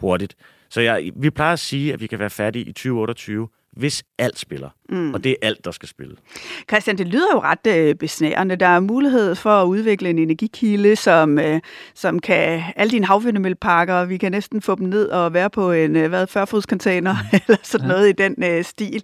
[0.00, 0.36] hurtigt.
[0.70, 4.38] Så jeg, vi plejer at sige, at vi kan være færdige i 2028, hvis alt
[4.38, 4.70] spiller.
[4.88, 5.14] Mm.
[5.14, 6.16] Og det er alt, der skal spille.
[6.68, 8.56] Christian, det lyder jo ret øh, besnærende.
[8.56, 11.60] Der er mulighed for at udvikle en energikilde, som, øh,
[11.94, 15.96] som kan alle dine havvindemølleparker, vi kan næsten få dem ned og være på en
[15.96, 17.38] øh, hvad, 40 container mm.
[17.46, 17.92] eller sådan ja.
[17.92, 19.02] noget i den øh, stil.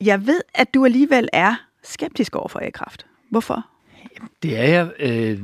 [0.00, 3.06] Jeg ved, at du alligevel er skeptisk over for A-kraft.
[3.30, 3.66] Hvorfor?
[4.42, 5.38] Det er jeg øh,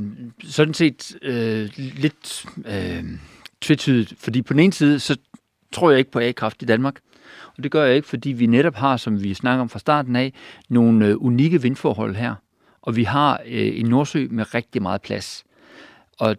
[0.44, 3.04] sådan set øh, lidt øh,
[3.60, 5.16] tvetydigt, fordi på den ene side, så
[5.74, 7.00] tror jeg ikke på A-kraft i Danmark.
[7.56, 10.16] Og det gør jeg ikke, fordi vi netop har, som vi snakker om fra starten
[10.16, 10.32] af,
[10.68, 12.34] nogle øh, unikke vindforhold her.
[12.82, 15.44] Og vi har øh, en Nordsø med rigtig meget plads.
[16.18, 16.36] Og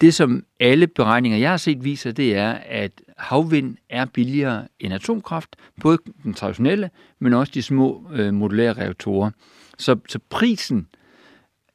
[0.00, 4.94] det, som alle beregninger, jeg har set, viser, det er, at havvind er billigere end
[4.94, 9.30] atomkraft, både den traditionelle, men også de små øh, modulære reaktorer.
[9.78, 10.86] Så, så prisen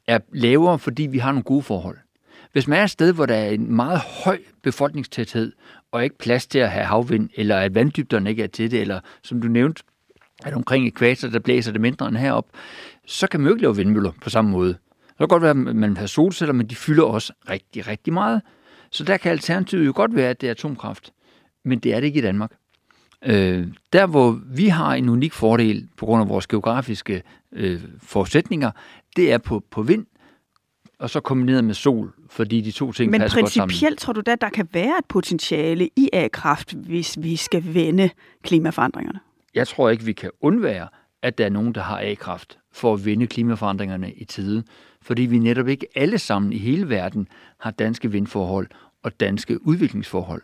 [0.08, 1.98] er lavere, fordi vi har nogle gode forhold.
[2.52, 5.52] Hvis man er et sted, hvor der er en meget høj befolkningstæthed,
[5.98, 9.00] og ikke plads til at have havvind, eller at vanddybderne ikke er til det, eller
[9.24, 9.84] som du nævnte,
[10.46, 12.48] at omkring ekvator, der blæser det mindre end herop,
[13.08, 14.78] så kan man jo ikke lave vindmøller på samme måde.
[15.08, 18.42] Så kan godt være, at man har solceller, men de fylder også rigtig, rigtig meget.
[18.92, 21.14] Så der kan alternativet jo godt være, at det er atomkraft.
[21.66, 22.52] Men det er det ikke i Danmark.
[23.26, 28.72] Øh, der, hvor vi har en unik fordel på grund af vores geografiske øh, forudsætninger,
[29.16, 30.06] det er på, på vind,
[31.00, 33.66] og så kombineret med sol, fordi de to ting Men passer godt sammen.
[33.66, 37.74] Men principielt tror du da, der kan være et potentiale i A-kraft, hvis vi skal
[37.74, 38.10] vende
[38.44, 39.20] klimaforandringerne?
[39.56, 40.88] Jeg tror ikke, vi kan undvære,
[41.22, 44.64] at der er nogen, der har A-kraft for at vinde klimaforandringerne i tide.
[45.02, 47.28] Fordi vi netop ikke alle sammen i hele verden
[47.60, 48.68] har danske vindforhold
[49.04, 50.42] og danske udviklingsforhold.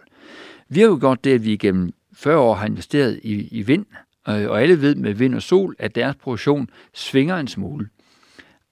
[0.70, 3.86] Vi har jo gjort det, at vi igennem 40 år har investeret i, i vind,
[4.26, 7.90] og alle ved med vind og sol, at deres produktion svinger en smule.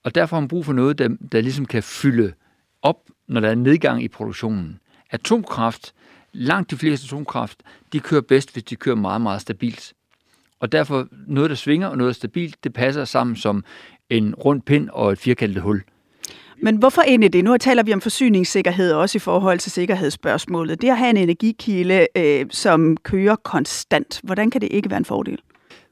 [0.04, 2.32] Og derfor har man brug for noget, der, der ligesom kan fylde
[2.82, 2.96] op,
[3.28, 4.80] når der er nedgang i produktionen.
[5.10, 5.94] Atomkraft,
[6.32, 7.62] langt de fleste atomkraft,
[7.92, 9.92] de kører bedst, hvis de kører meget, meget stabilt.
[10.60, 13.64] Og derfor noget, der svinger og noget, der er stabilt, det passer sammen som
[14.10, 15.82] en rund pind og et firkantet hul.
[16.62, 17.44] Men hvorfor egentlig det?
[17.44, 20.82] Nu taler vi om forsyningssikkerhed også i forhold til sikkerhedsspørgsmålet.
[20.82, 25.04] Det at have en energikilde, øh, som kører konstant, hvordan kan det ikke være en
[25.04, 25.38] fordel?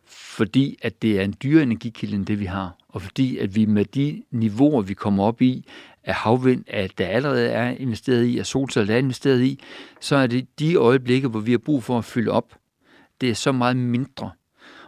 [0.06, 3.64] Fordi at det er en dyre energikilde end det, vi har og fordi at vi
[3.64, 5.64] med de niveauer, vi kommer op i,
[6.04, 9.62] af havvind, at der allerede er investeret i, at solceller er investeret i,
[10.00, 12.54] så er det de øjeblikke, hvor vi har brug for at fylde op.
[13.20, 14.30] Det er så meget mindre.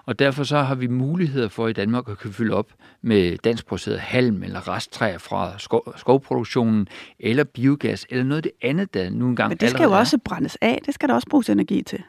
[0.04, 4.00] Og derfor så har vi muligheder for i Danmark at kunne fylde op med danskproduceret
[4.00, 6.88] halm eller resttræer fra skov, skovproduktionen,
[7.18, 10.18] eller biogas, eller noget af det andet, der nu engang Men det skal jo også
[10.18, 10.80] brændes af.
[10.86, 12.02] Det skal der også bruges energi til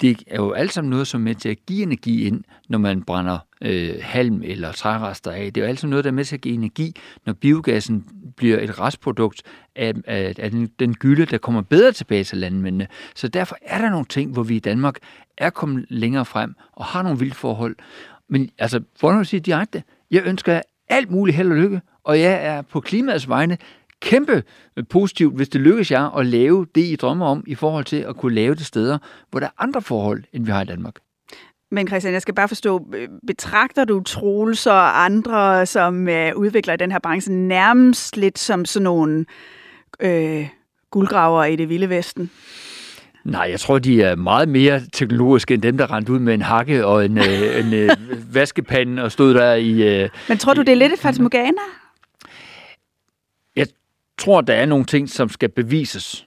[0.00, 2.78] det er jo alt sammen noget, som er med til at give energi ind, når
[2.78, 5.52] man brænder øh, halm eller trærester af.
[5.52, 8.04] Det er jo alt sammen noget, der er med til at give energi, når biogassen
[8.36, 9.42] bliver et restprodukt
[9.76, 12.86] af, af, af den, den gylde, der kommer bedre tilbage til landmændene.
[13.14, 14.96] Så derfor er der nogle ting, hvor vi i Danmark
[15.38, 17.76] er kommet længere frem og har nogle vilde forhold.
[18.28, 22.46] Men altså, for at sige direkte, jeg ønsker alt muligt held og lykke, og jeg
[22.46, 23.58] er på klimaets vegne
[24.00, 24.42] kæmpe
[24.90, 28.16] positivt, hvis det lykkes jer at lave det, I drømmer om, i forhold til at
[28.16, 28.98] kunne lave det steder,
[29.30, 30.94] hvor der er andre forhold, end vi har i Danmark.
[31.70, 32.86] Men Christian, jeg skal bare forstå,
[33.26, 38.64] betragter du Troels og andre, som øh, udvikler i den her branche, nærmest lidt som
[38.64, 39.24] sådan nogle
[40.00, 40.48] øh,
[40.90, 42.30] guldgraver i det vilde vesten?
[43.24, 46.42] Nej, jeg tror, de er meget mere teknologiske end dem, der rendte ud med en
[46.42, 47.90] hakke og en, øh, en øh,
[48.34, 50.02] vaskepande og stod der i...
[50.02, 51.60] Øh, Men tror du, det er lidt et fatamorgana?
[54.20, 56.26] Jeg tror, der er nogle ting, som skal bevises,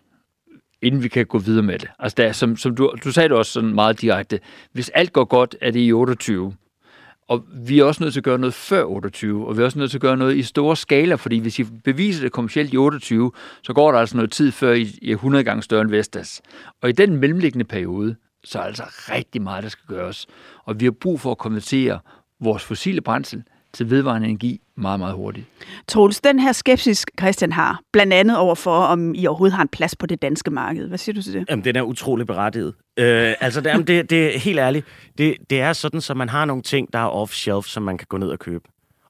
[0.82, 1.89] inden vi kan gå videre med det.
[2.00, 4.39] Altså, der er, som, som du, du sagde det også sådan meget direkte.
[4.72, 6.54] Hvis alt går godt, er det i 28.
[7.28, 9.80] Og vi er også nødt til at gøre noget før 28, og vi er også
[9.80, 12.78] nødt til at gøre noget i store skala, fordi hvis I beviser det kommercielt i
[12.78, 13.32] 28,
[13.64, 16.41] så går der altså noget tid før I er 100 gange større end Vestas.
[16.82, 18.84] Og i den mellemliggende periode, så er der altså
[19.14, 20.28] rigtig meget, der skal gøres.
[20.64, 22.00] Og vi har brug for at konvertere
[22.39, 23.44] vores fossile brændsel
[23.74, 25.46] til vedvarende energi meget, meget hurtigt.
[25.88, 29.96] Troels, den her skepsis, Christian har, blandt andet overfor, om I overhovedet har en plads
[29.96, 30.88] på det danske marked.
[30.88, 31.46] Hvad siger du til det?
[31.50, 32.74] Jamen, den er utrolig berettiget.
[33.00, 34.86] Øh, altså, det, jamen, det, det er helt ærligt.
[35.18, 38.08] Det, det er sådan, så man har nogle ting, der er off-shelf, som man kan
[38.10, 38.64] gå ned og købe.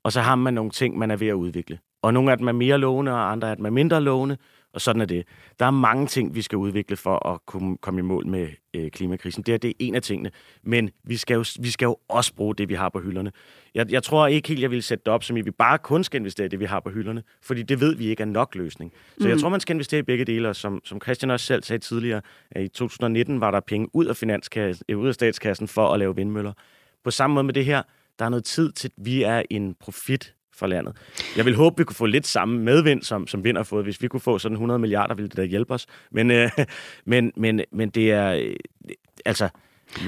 [0.04, 1.80] Og så har man nogle ting, man er ved at udvikle.
[2.02, 4.38] Og nogle af dem er mere lovende, og andre af dem er mindre lovende.
[4.74, 5.28] Og sådan er det.
[5.60, 8.92] Der er mange ting, vi skal udvikle for at kunne komme i mål med øh,
[8.92, 9.44] klimakrisen.
[9.44, 10.32] Det, her, det er en af tingene.
[10.64, 13.32] Men vi skal, jo, vi skal jo også bruge det, vi har på hylderne.
[13.76, 16.04] Jeg, jeg tror ikke helt, jeg vil sætte det op, som I vi bare kun
[16.04, 17.24] skal investere i det, vi har på hylderne.
[17.42, 18.94] Fordi det ved vi ikke er nok løsning.
[19.18, 19.30] Så mm.
[19.30, 20.50] jeg tror, man skal investere i begge dele.
[20.50, 22.22] Og som, som Christian også selv sagde tidligere,
[22.52, 26.00] at i 2019 var der penge ud af, finanskassen, øh, ud af statskassen for at
[26.00, 26.54] lave vindmøller.
[27.04, 27.84] På samme måde med det her,
[28.20, 30.96] der er noget tid til, at vi er en profit for landet.
[31.38, 33.84] Jeg vil håbe, vi kunne få lidt samme medvind, som, som Vind har fået.
[33.84, 35.86] Hvis vi kunne få sådan 100 milliarder, ville det da hjælpe os.
[36.12, 36.50] Men, øh,
[37.06, 38.34] men, men, men det er...
[38.34, 38.56] Øh,
[39.26, 39.50] altså,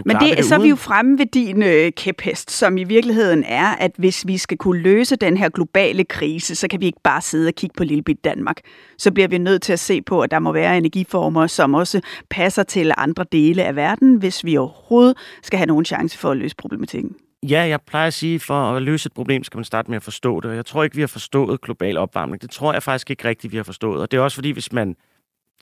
[0.06, 3.44] men det, det så er vi jo fremme ved din øh, kæphest, som i virkeligheden
[3.44, 7.02] er, at hvis vi skal kunne løse den her globale krise, så kan vi ikke
[7.04, 8.62] bare sidde og kigge på lillebit Danmark.
[8.98, 12.02] Så bliver vi nødt til at se på, at der må være energiformer, som også
[12.30, 16.38] passer til andre dele af verden, hvis vi overhovedet skal have nogen chance for at
[16.38, 17.16] løse problematikken.
[17.50, 20.04] Ja, jeg plejer at sige, for at løse et problem, skal man starte med at
[20.04, 20.56] forstå det.
[20.56, 22.42] Jeg tror ikke, vi har forstået global opvarmning.
[22.42, 24.02] Det tror jeg faktisk ikke rigtigt, vi har forstået.
[24.02, 24.96] Og det er også fordi, hvis man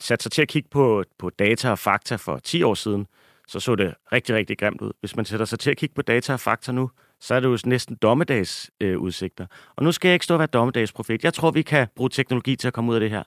[0.00, 3.06] satte sig til at kigge på, på data og fakta for 10 år siden,
[3.48, 4.92] så så det rigtig, rigtig grimt ud.
[5.00, 7.48] Hvis man sætter sig til at kigge på data og fakta nu, så er det
[7.48, 9.46] jo næsten dommedags øh, udsigter.
[9.76, 11.24] Og nu skal jeg ikke stå og være dommedagsprofet.
[11.24, 13.22] Jeg tror, vi kan bruge teknologi til at komme ud af det her.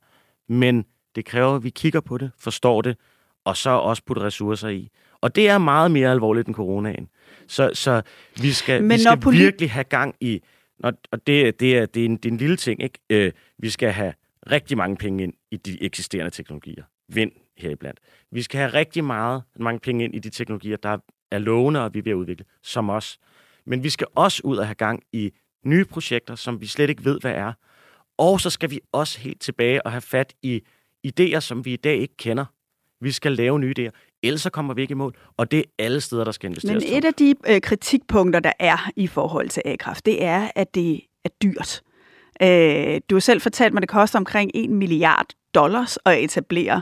[0.49, 0.85] Men
[1.15, 2.97] det kræver, at vi kigger på det, forstår det,
[3.47, 4.89] og så også putte ressourcer i.
[5.21, 7.09] Og det er meget mere alvorligt end coronaen.
[7.47, 8.01] Så, så
[8.41, 10.41] vi skal, Men vi skal politi- virkelig have gang i,
[10.83, 12.99] og, og det, det, er, det, er en, det er en lille ting, ikke?
[13.09, 14.13] Øh, vi skal have
[14.51, 16.83] rigtig mange penge ind i de eksisterende teknologier.
[17.09, 17.99] Vind heriblandt.
[18.31, 20.97] Vi skal have rigtig meget, mange penge ind i de teknologier, der
[21.31, 23.17] er lovende, og vi er ved at udvikle, som os.
[23.65, 25.31] Men vi skal også ud og have gang i
[25.65, 27.53] nye projekter, som vi slet ikke ved, hvad er.
[28.17, 30.61] Og så skal vi også helt tilbage og have fat i
[31.07, 32.45] idéer, som vi i dag ikke kender.
[33.01, 33.91] Vi skal lave nye idéer
[34.23, 35.15] ellers så kommer vi ikke i mål.
[35.37, 36.83] Og det er alle steder, der skal investeres.
[36.83, 40.75] Men et af de øh, kritikpunkter, der er i forhold til A-kraft, det er, at
[40.75, 41.81] det er dyrt.
[42.41, 46.81] Øh, du har selv fortalt mig, at det koster omkring 1 milliard dollars at etablere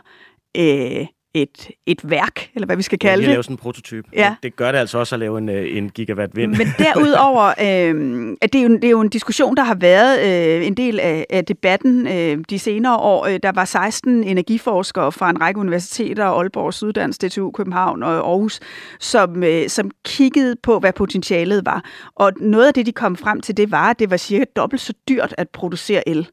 [0.57, 1.05] øh,
[1.35, 3.33] et, et værk, eller hvad vi skal kalde ja, det.
[3.33, 4.07] Lave sådan en prototype.
[4.13, 4.35] Ja.
[4.43, 6.55] Det gør det altså også at lave en, øh, en gigawatt vind.
[6.57, 10.19] Men derudover, øh, at det, er jo, det er jo en diskussion, der har været
[10.19, 13.25] øh, en del af, af debatten øh, de senere år.
[13.25, 18.59] Øh, der var 16 energiforskere fra en række universiteter, Aalborg, Syddansk, DTU, København og Aarhus,
[18.99, 21.83] som, øh, som kiggede på, hvad potentialet var.
[22.15, 24.81] Og noget af det, de kom frem til, det var, at det var cirka dobbelt
[24.81, 26.27] så dyrt at producere el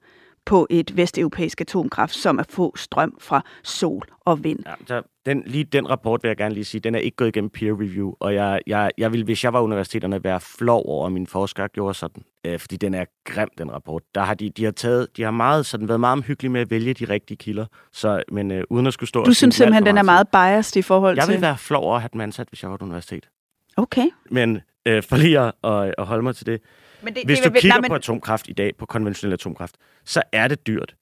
[0.47, 4.59] på et vesteuropæisk atomkraft, som at få strøm fra sol og vind.
[4.66, 7.28] Ja, så den, lige den rapport vil jeg gerne lige sige, den er ikke gået
[7.28, 11.07] igennem peer review, og jeg, jeg, jeg vil, hvis jeg var universiteterne, være flov over,
[11.07, 14.03] at mine forskere gjorde sådan, øh, fordi den er grim, den rapport.
[14.14, 16.70] Der har de, de har taget, de har meget, sådan, været meget omhyggelige med at
[16.70, 19.99] vælge de rigtige kilder, så, men øh, uden at skulle stå Du synes simpelthen, den
[19.99, 21.32] er meget biased i forhold jeg til...
[21.32, 23.28] Jeg vil være flov over at have den ansat, hvis jeg var et universitet.
[23.76, 24.07] Okay.
[24.30, 26.61] Men øh, for lige at, at, at holde mig til det,
[27.03, 27.89] men det, Hvis det, du kigger nej, men...
[27.89, 30.97] på atomkraft i dag, på konventionel atomkraft, så er det dyrt.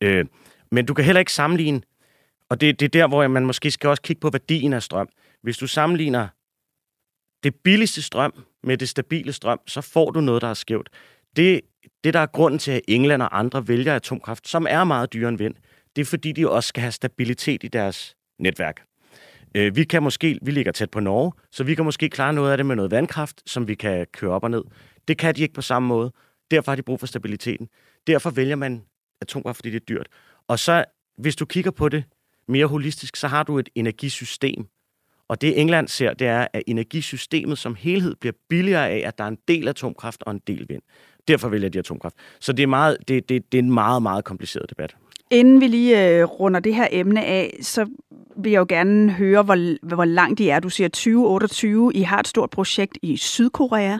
[0.00, 0.24] Øh,
[0.70, 1.80] men du kan heller ikke sammenligne,
[2.48, 5.08] og det, det er der, hvor man måske skal også kigge på værdien af strøm.
[5.42, 6.28] Hvis du sammenligner
[7.42, 10.90] det billigste strøm med det stabile strøm, så får du noget, der er skævt.
[11.36, 11.60] Det,
[12.04, 15.28] det, der er grunden til, at England og andre vælger atomkraft, som er meget dyrere
[15.28, 15.54] end vind,
[15.96, 18.82] det er fordi, de også skal have stabilitet i deres netværk.
[19.54, 22.50] Øh, vi kan måske, vi ligger tæt på Norge, så vi kan måske klare noget
[22.50, 24.62] af det med noget vandkraft, som vi kan køre op og ned.
[25.08, 26.12] Det kan de ikke på samme måde.
[26.50, 27.68] Derfor har de brug for stabiliteten.
[28.06, 28.82] Derfor vælger man
[29.20, 30.08] atomkraft, fordi det er dyrt.
[30.48, 30.84] Og så,
[31.18, 32.04] hvis du kigger på det
[32.48, 34.66] mere holistisk, så har du et energisystem.
[35.28, 39.24] Og det England ser, det er, at energisystemet som helhed bliver billigere af, at der
[39.24, 40.82] er en del atomkraft og en del vind.
[41.28, 42.14] Derfor vælger de atomkraft.
[42.40, 44.96] Så det er, meget, det, det, det er en meget, meget kompliceret debat.
[45.30, 47.86] Inden vi lige øh, runder det her emne af, så
[48.36, 50.60] vil jeg jo gerne høre, hvor, hvor langt I er.
[50.60, 51.92] Du siger 2028.
[51.94, 53.98] I har et stort projekt i Sydkorea.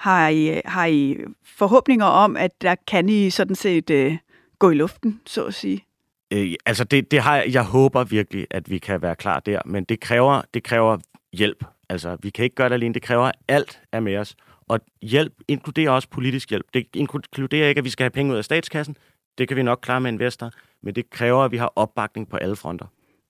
[0.00, 4.16] Har I, har I forhåbninger om, at der kan I sådan set øh,
[4.58, 5.84] gå i luften, så at sige?
[6.32, 9.60] Øh, altså, det, det har jeg, jeg håber virkelig, at vi kan være klar der,
[9.64, 10.98] men det kræver, det kræver
[11.32, 11.64] hjælp.
[11.88, 12.94] Altså, vi kan ikke gøre det alene.
[12.94, 14.36] Det kræver alt af med os.
[14.68, 16.66] Og hjælp inkluderer også politisk hjælp.
[16.74, 18.96] Det inkluderer ikke, at vi skal have penge ud af statskassen.
[19.38, 20.50] Det kan vi nok klare med investor,
[20.82, 22.86] men det kræver, at vi har opbakning på alle fronter.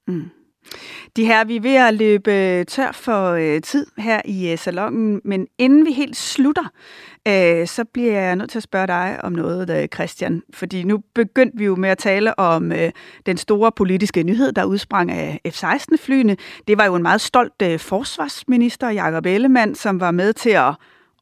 [0.07, 0.31] Mm.
[1.17, 5.21] De her, vi er ved at løbe tør for øh, tid her i øh, salongen,
[5.25, 6.73] men inden vi helt slutter,
[7.29, 10.43] øh, så bliver jeg nødt til at spørge dig om noget, øh, Christian.
[10.55, 12.91] Fordi nu begyndte vi jo med at tale om øh,
[13.27, 16.37] den store politiske nyhed, der udsprang af F-16-flyene.
[16.69, 20.75] Det var jo en meget stolt øh, forsvarsminister, Jakob Ellemann, som var med til at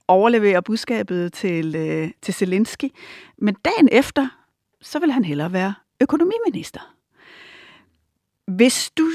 [0.09, 2.85] overlevere budskabet til, øh, til Zelensky.
[3.39, 4.29] Men dagen efter,
[4.81, 6.98] så vil han hellere være økonomiminister.
[8.49, 9.09] Hvis du,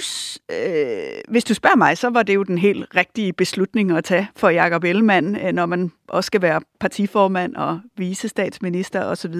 [0.51, 4.27] øh, hvis du spørger mig, så var det jo den helt rigtige beslutning at tage
[4.35, 9.35] for Jakob Ellemann, øh, når man også skal være partiformand og visestatsminister osv.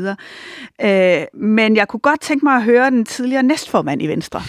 [0.82, 4.42] Øh, men jeg kunne godt tænke mig at høre den tidligere næstformand i Venstre.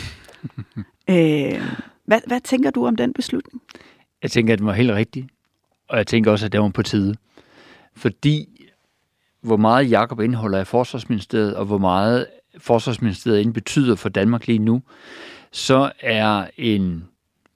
[1.11, 1.63] øh,
[2.07, 3.63] hvad, hvad tænker du om den beslutning?
[4.23, 5.29] Jeg tænker, at den var helt rigtig.
[5.89, 7.15] Og jeg tænker også, at det var på tide.
[7.97, 8.67] Fordi
[9.41, 12.27] hvor meget Jakob indeholder af Forsvarsministeriet, og hvor meget
[12.59, 14.83] Forsvarsministeriet betyder for Danmark lige nu,
[15.55, 17.05] så er en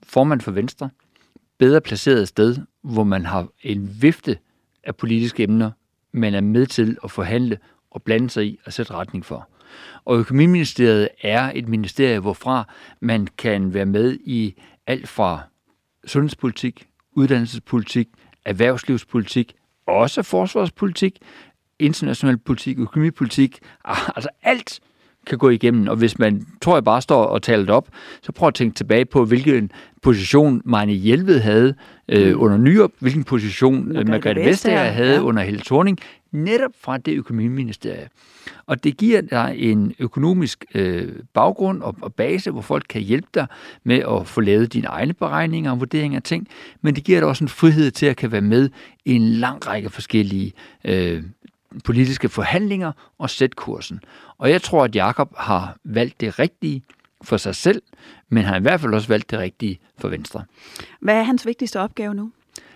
[0.02, 0.90] formand for Venstre
[1.58, 4.38] bedre placeret et sted, hvor man har en vifte
[4.84, 5.70] af politiske emner,
[6.12, 7.58] man er med til at forhandle
[7.90, 9.48] og blande sig i og sætte retning for.
[10.04, 14.54] Og Økonomiministeriet er et ministerie, hvorfra man kan være med i
[14.86, 15.40] alt fra
[16.06, 18.08] sundhedspolitik, uddannelsespolitik,
[18.44, 19.54] erhvervslivspolitik,
[19.86, 21.18] også forsvarspolitik,
[21.78, 23.58] international politik, økonomipolitik,
[24.16, 24.80] altså alt
[25.28, 25.88] kan gå igennem.
[25.88, 27.88] Og hvis man, tror jeg, bare står og taler det op,
[28.22, 29.70] så prøv at tænke tilbage på, hvilken
[30.02, 31.74] position Marne Hjelved havde
[32.08, 32.40] øh, mm.
[32.42, 35.20] under Nyop, hvilken position øh, Margrethe Vestager havde ja.
[35.20, 35.98] under Helle Thorning,
[36.32, 38.08] netop fra det økonomiministerie.
[38.66, 43.28] Og det giver dig en økonomisk øh, baggrund og, og base, hvor folk kan hjælpe
[43.34, 43.46] dig
[43.84, 46.48] med at få lavet dine egne beregninger og vurderinger af ting,
[46.82, 48.70] men det giver dig også en frihed til at kan være med
[49.04, 50.52] i en lang række forskellige
[50.84, 51.22] øh,
[51.84, 54.00] politiske forhandlinger og sætte kursen.
[54.38, 56.82] Og jeg tror, at Jakob har valgt det rigtige
[57.22, 57.82] for sig selv,
[58.28, 60.44] men han har i hvert fald også valgt det rigtige for Venstre.
[61.00, 62.32] Hvad er hans vigtigste opgave nu?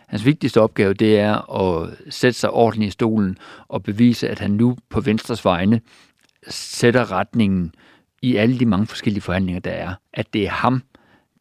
[0.06, 3.38] Hans vigtigste opgave, det er at sætte sig ordentligt i stolen
[3.68, 5.80] og bevise, at han nu på Venstres vegne
[6.48, 7.74] sætter retningen
[8.22, 9.94] i alle de mange forskellige forhandlinger, der er.
[10.12, 10.82] At det er ham,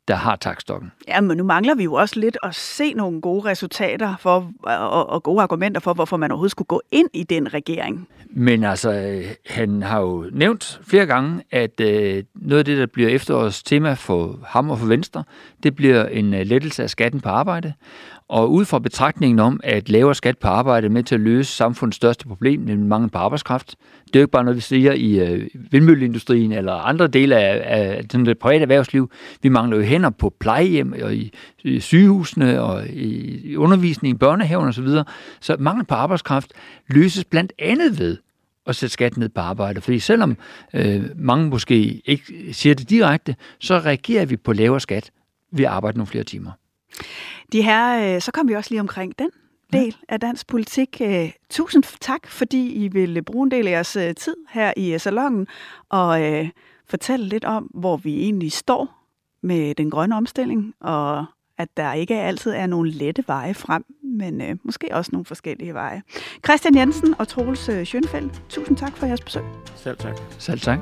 [0.08, 0.92] der har takstokken.
[1.08, 5.10] Ja, men nu mangler vi jo også lidt at se nogle gode resultater for, og,
[5.10, 8.08] og gode argumenter for, hvorfor man overhovedet skulle gå ind i den regering.
[8.30, 13.10] Men altså, han har jo nævnt flere gange, at øh, noget af det, der bliver
[13.10, 15.24] efterårets tema for ham og for Venstre,
[15.64, 17.74] det bliver en øh, lettelse af skatten på arbejde.
[18.32, 21.52] Og ud fra betragtningen om, at lavere skat på arbejde er med til at løse
[21.52, 23.76] samfundets største problem, nemlig mangel på arbejdskraft.
[24.08, 27.62] Det er jo ikke bare noget, vi siger i øh, vindmølleindustrien eller andre dele af,
[27.66, 29.12] af den, det private erhvervsliv.
[29.42, 31.32] Vi mangler jo hænder på plejehjem og i,
[31.64, 34.88] i sygehusene og i, i undervisning børnehaven osv.
[34.88, 35.04] Så,
[35.42, 36.54] så mangel på arbejdskraft
[36.88, 38.18] løses blandt andet ved
[38.68, 39.82] at sætte skat ned på arbejde.
[39.82, 40.38] Fordi selvom
[40.74, 45.12] øh, mange måske ikke siger det direkte, så reagerer vi på lavere skat
[45.52, 46.52] ved at arbejde nogle flere timer.
[47.52, 49.30] De her, øh, så kom vi også lige omkring den
[49.74, 51.02] del af dansk politik.
[51.02, 55.00] Øh, tusind tak, fordi I vil bruge en del af jeres øh, tid her i
[55.00, 55.48] salongen
[55.90, 56.20] og
[56.90, 59.08] fortælle lidt om, hvor vi egentlig står
[59.44, 61.26] med den grønne omstilling, og
[61.62, 65.74] at der ikke altid er nogen lette veje frem, men øh, måske også nogle forskellige
[65.74, 66.02] veje.
[66.46, 69.44] Christian Jensen og Troels Schønfeldt, tusind tak for jeres besøg.
[69.76, 70.18] Selv tak.
[70.40, 70.80] Selv tak.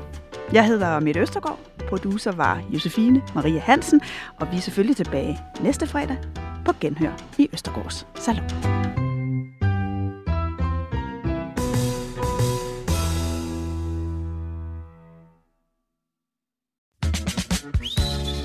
[0.52, 1.58] Jeg hedder Mette Østergaard.
[1.88, 4.00] Producer var Josefine Maria Hansen,
[4.36, 6.16] og vi er selvfølgelig tilbage næste fredag
[6.64, 8.89] på Genhør i Østergaards Salon.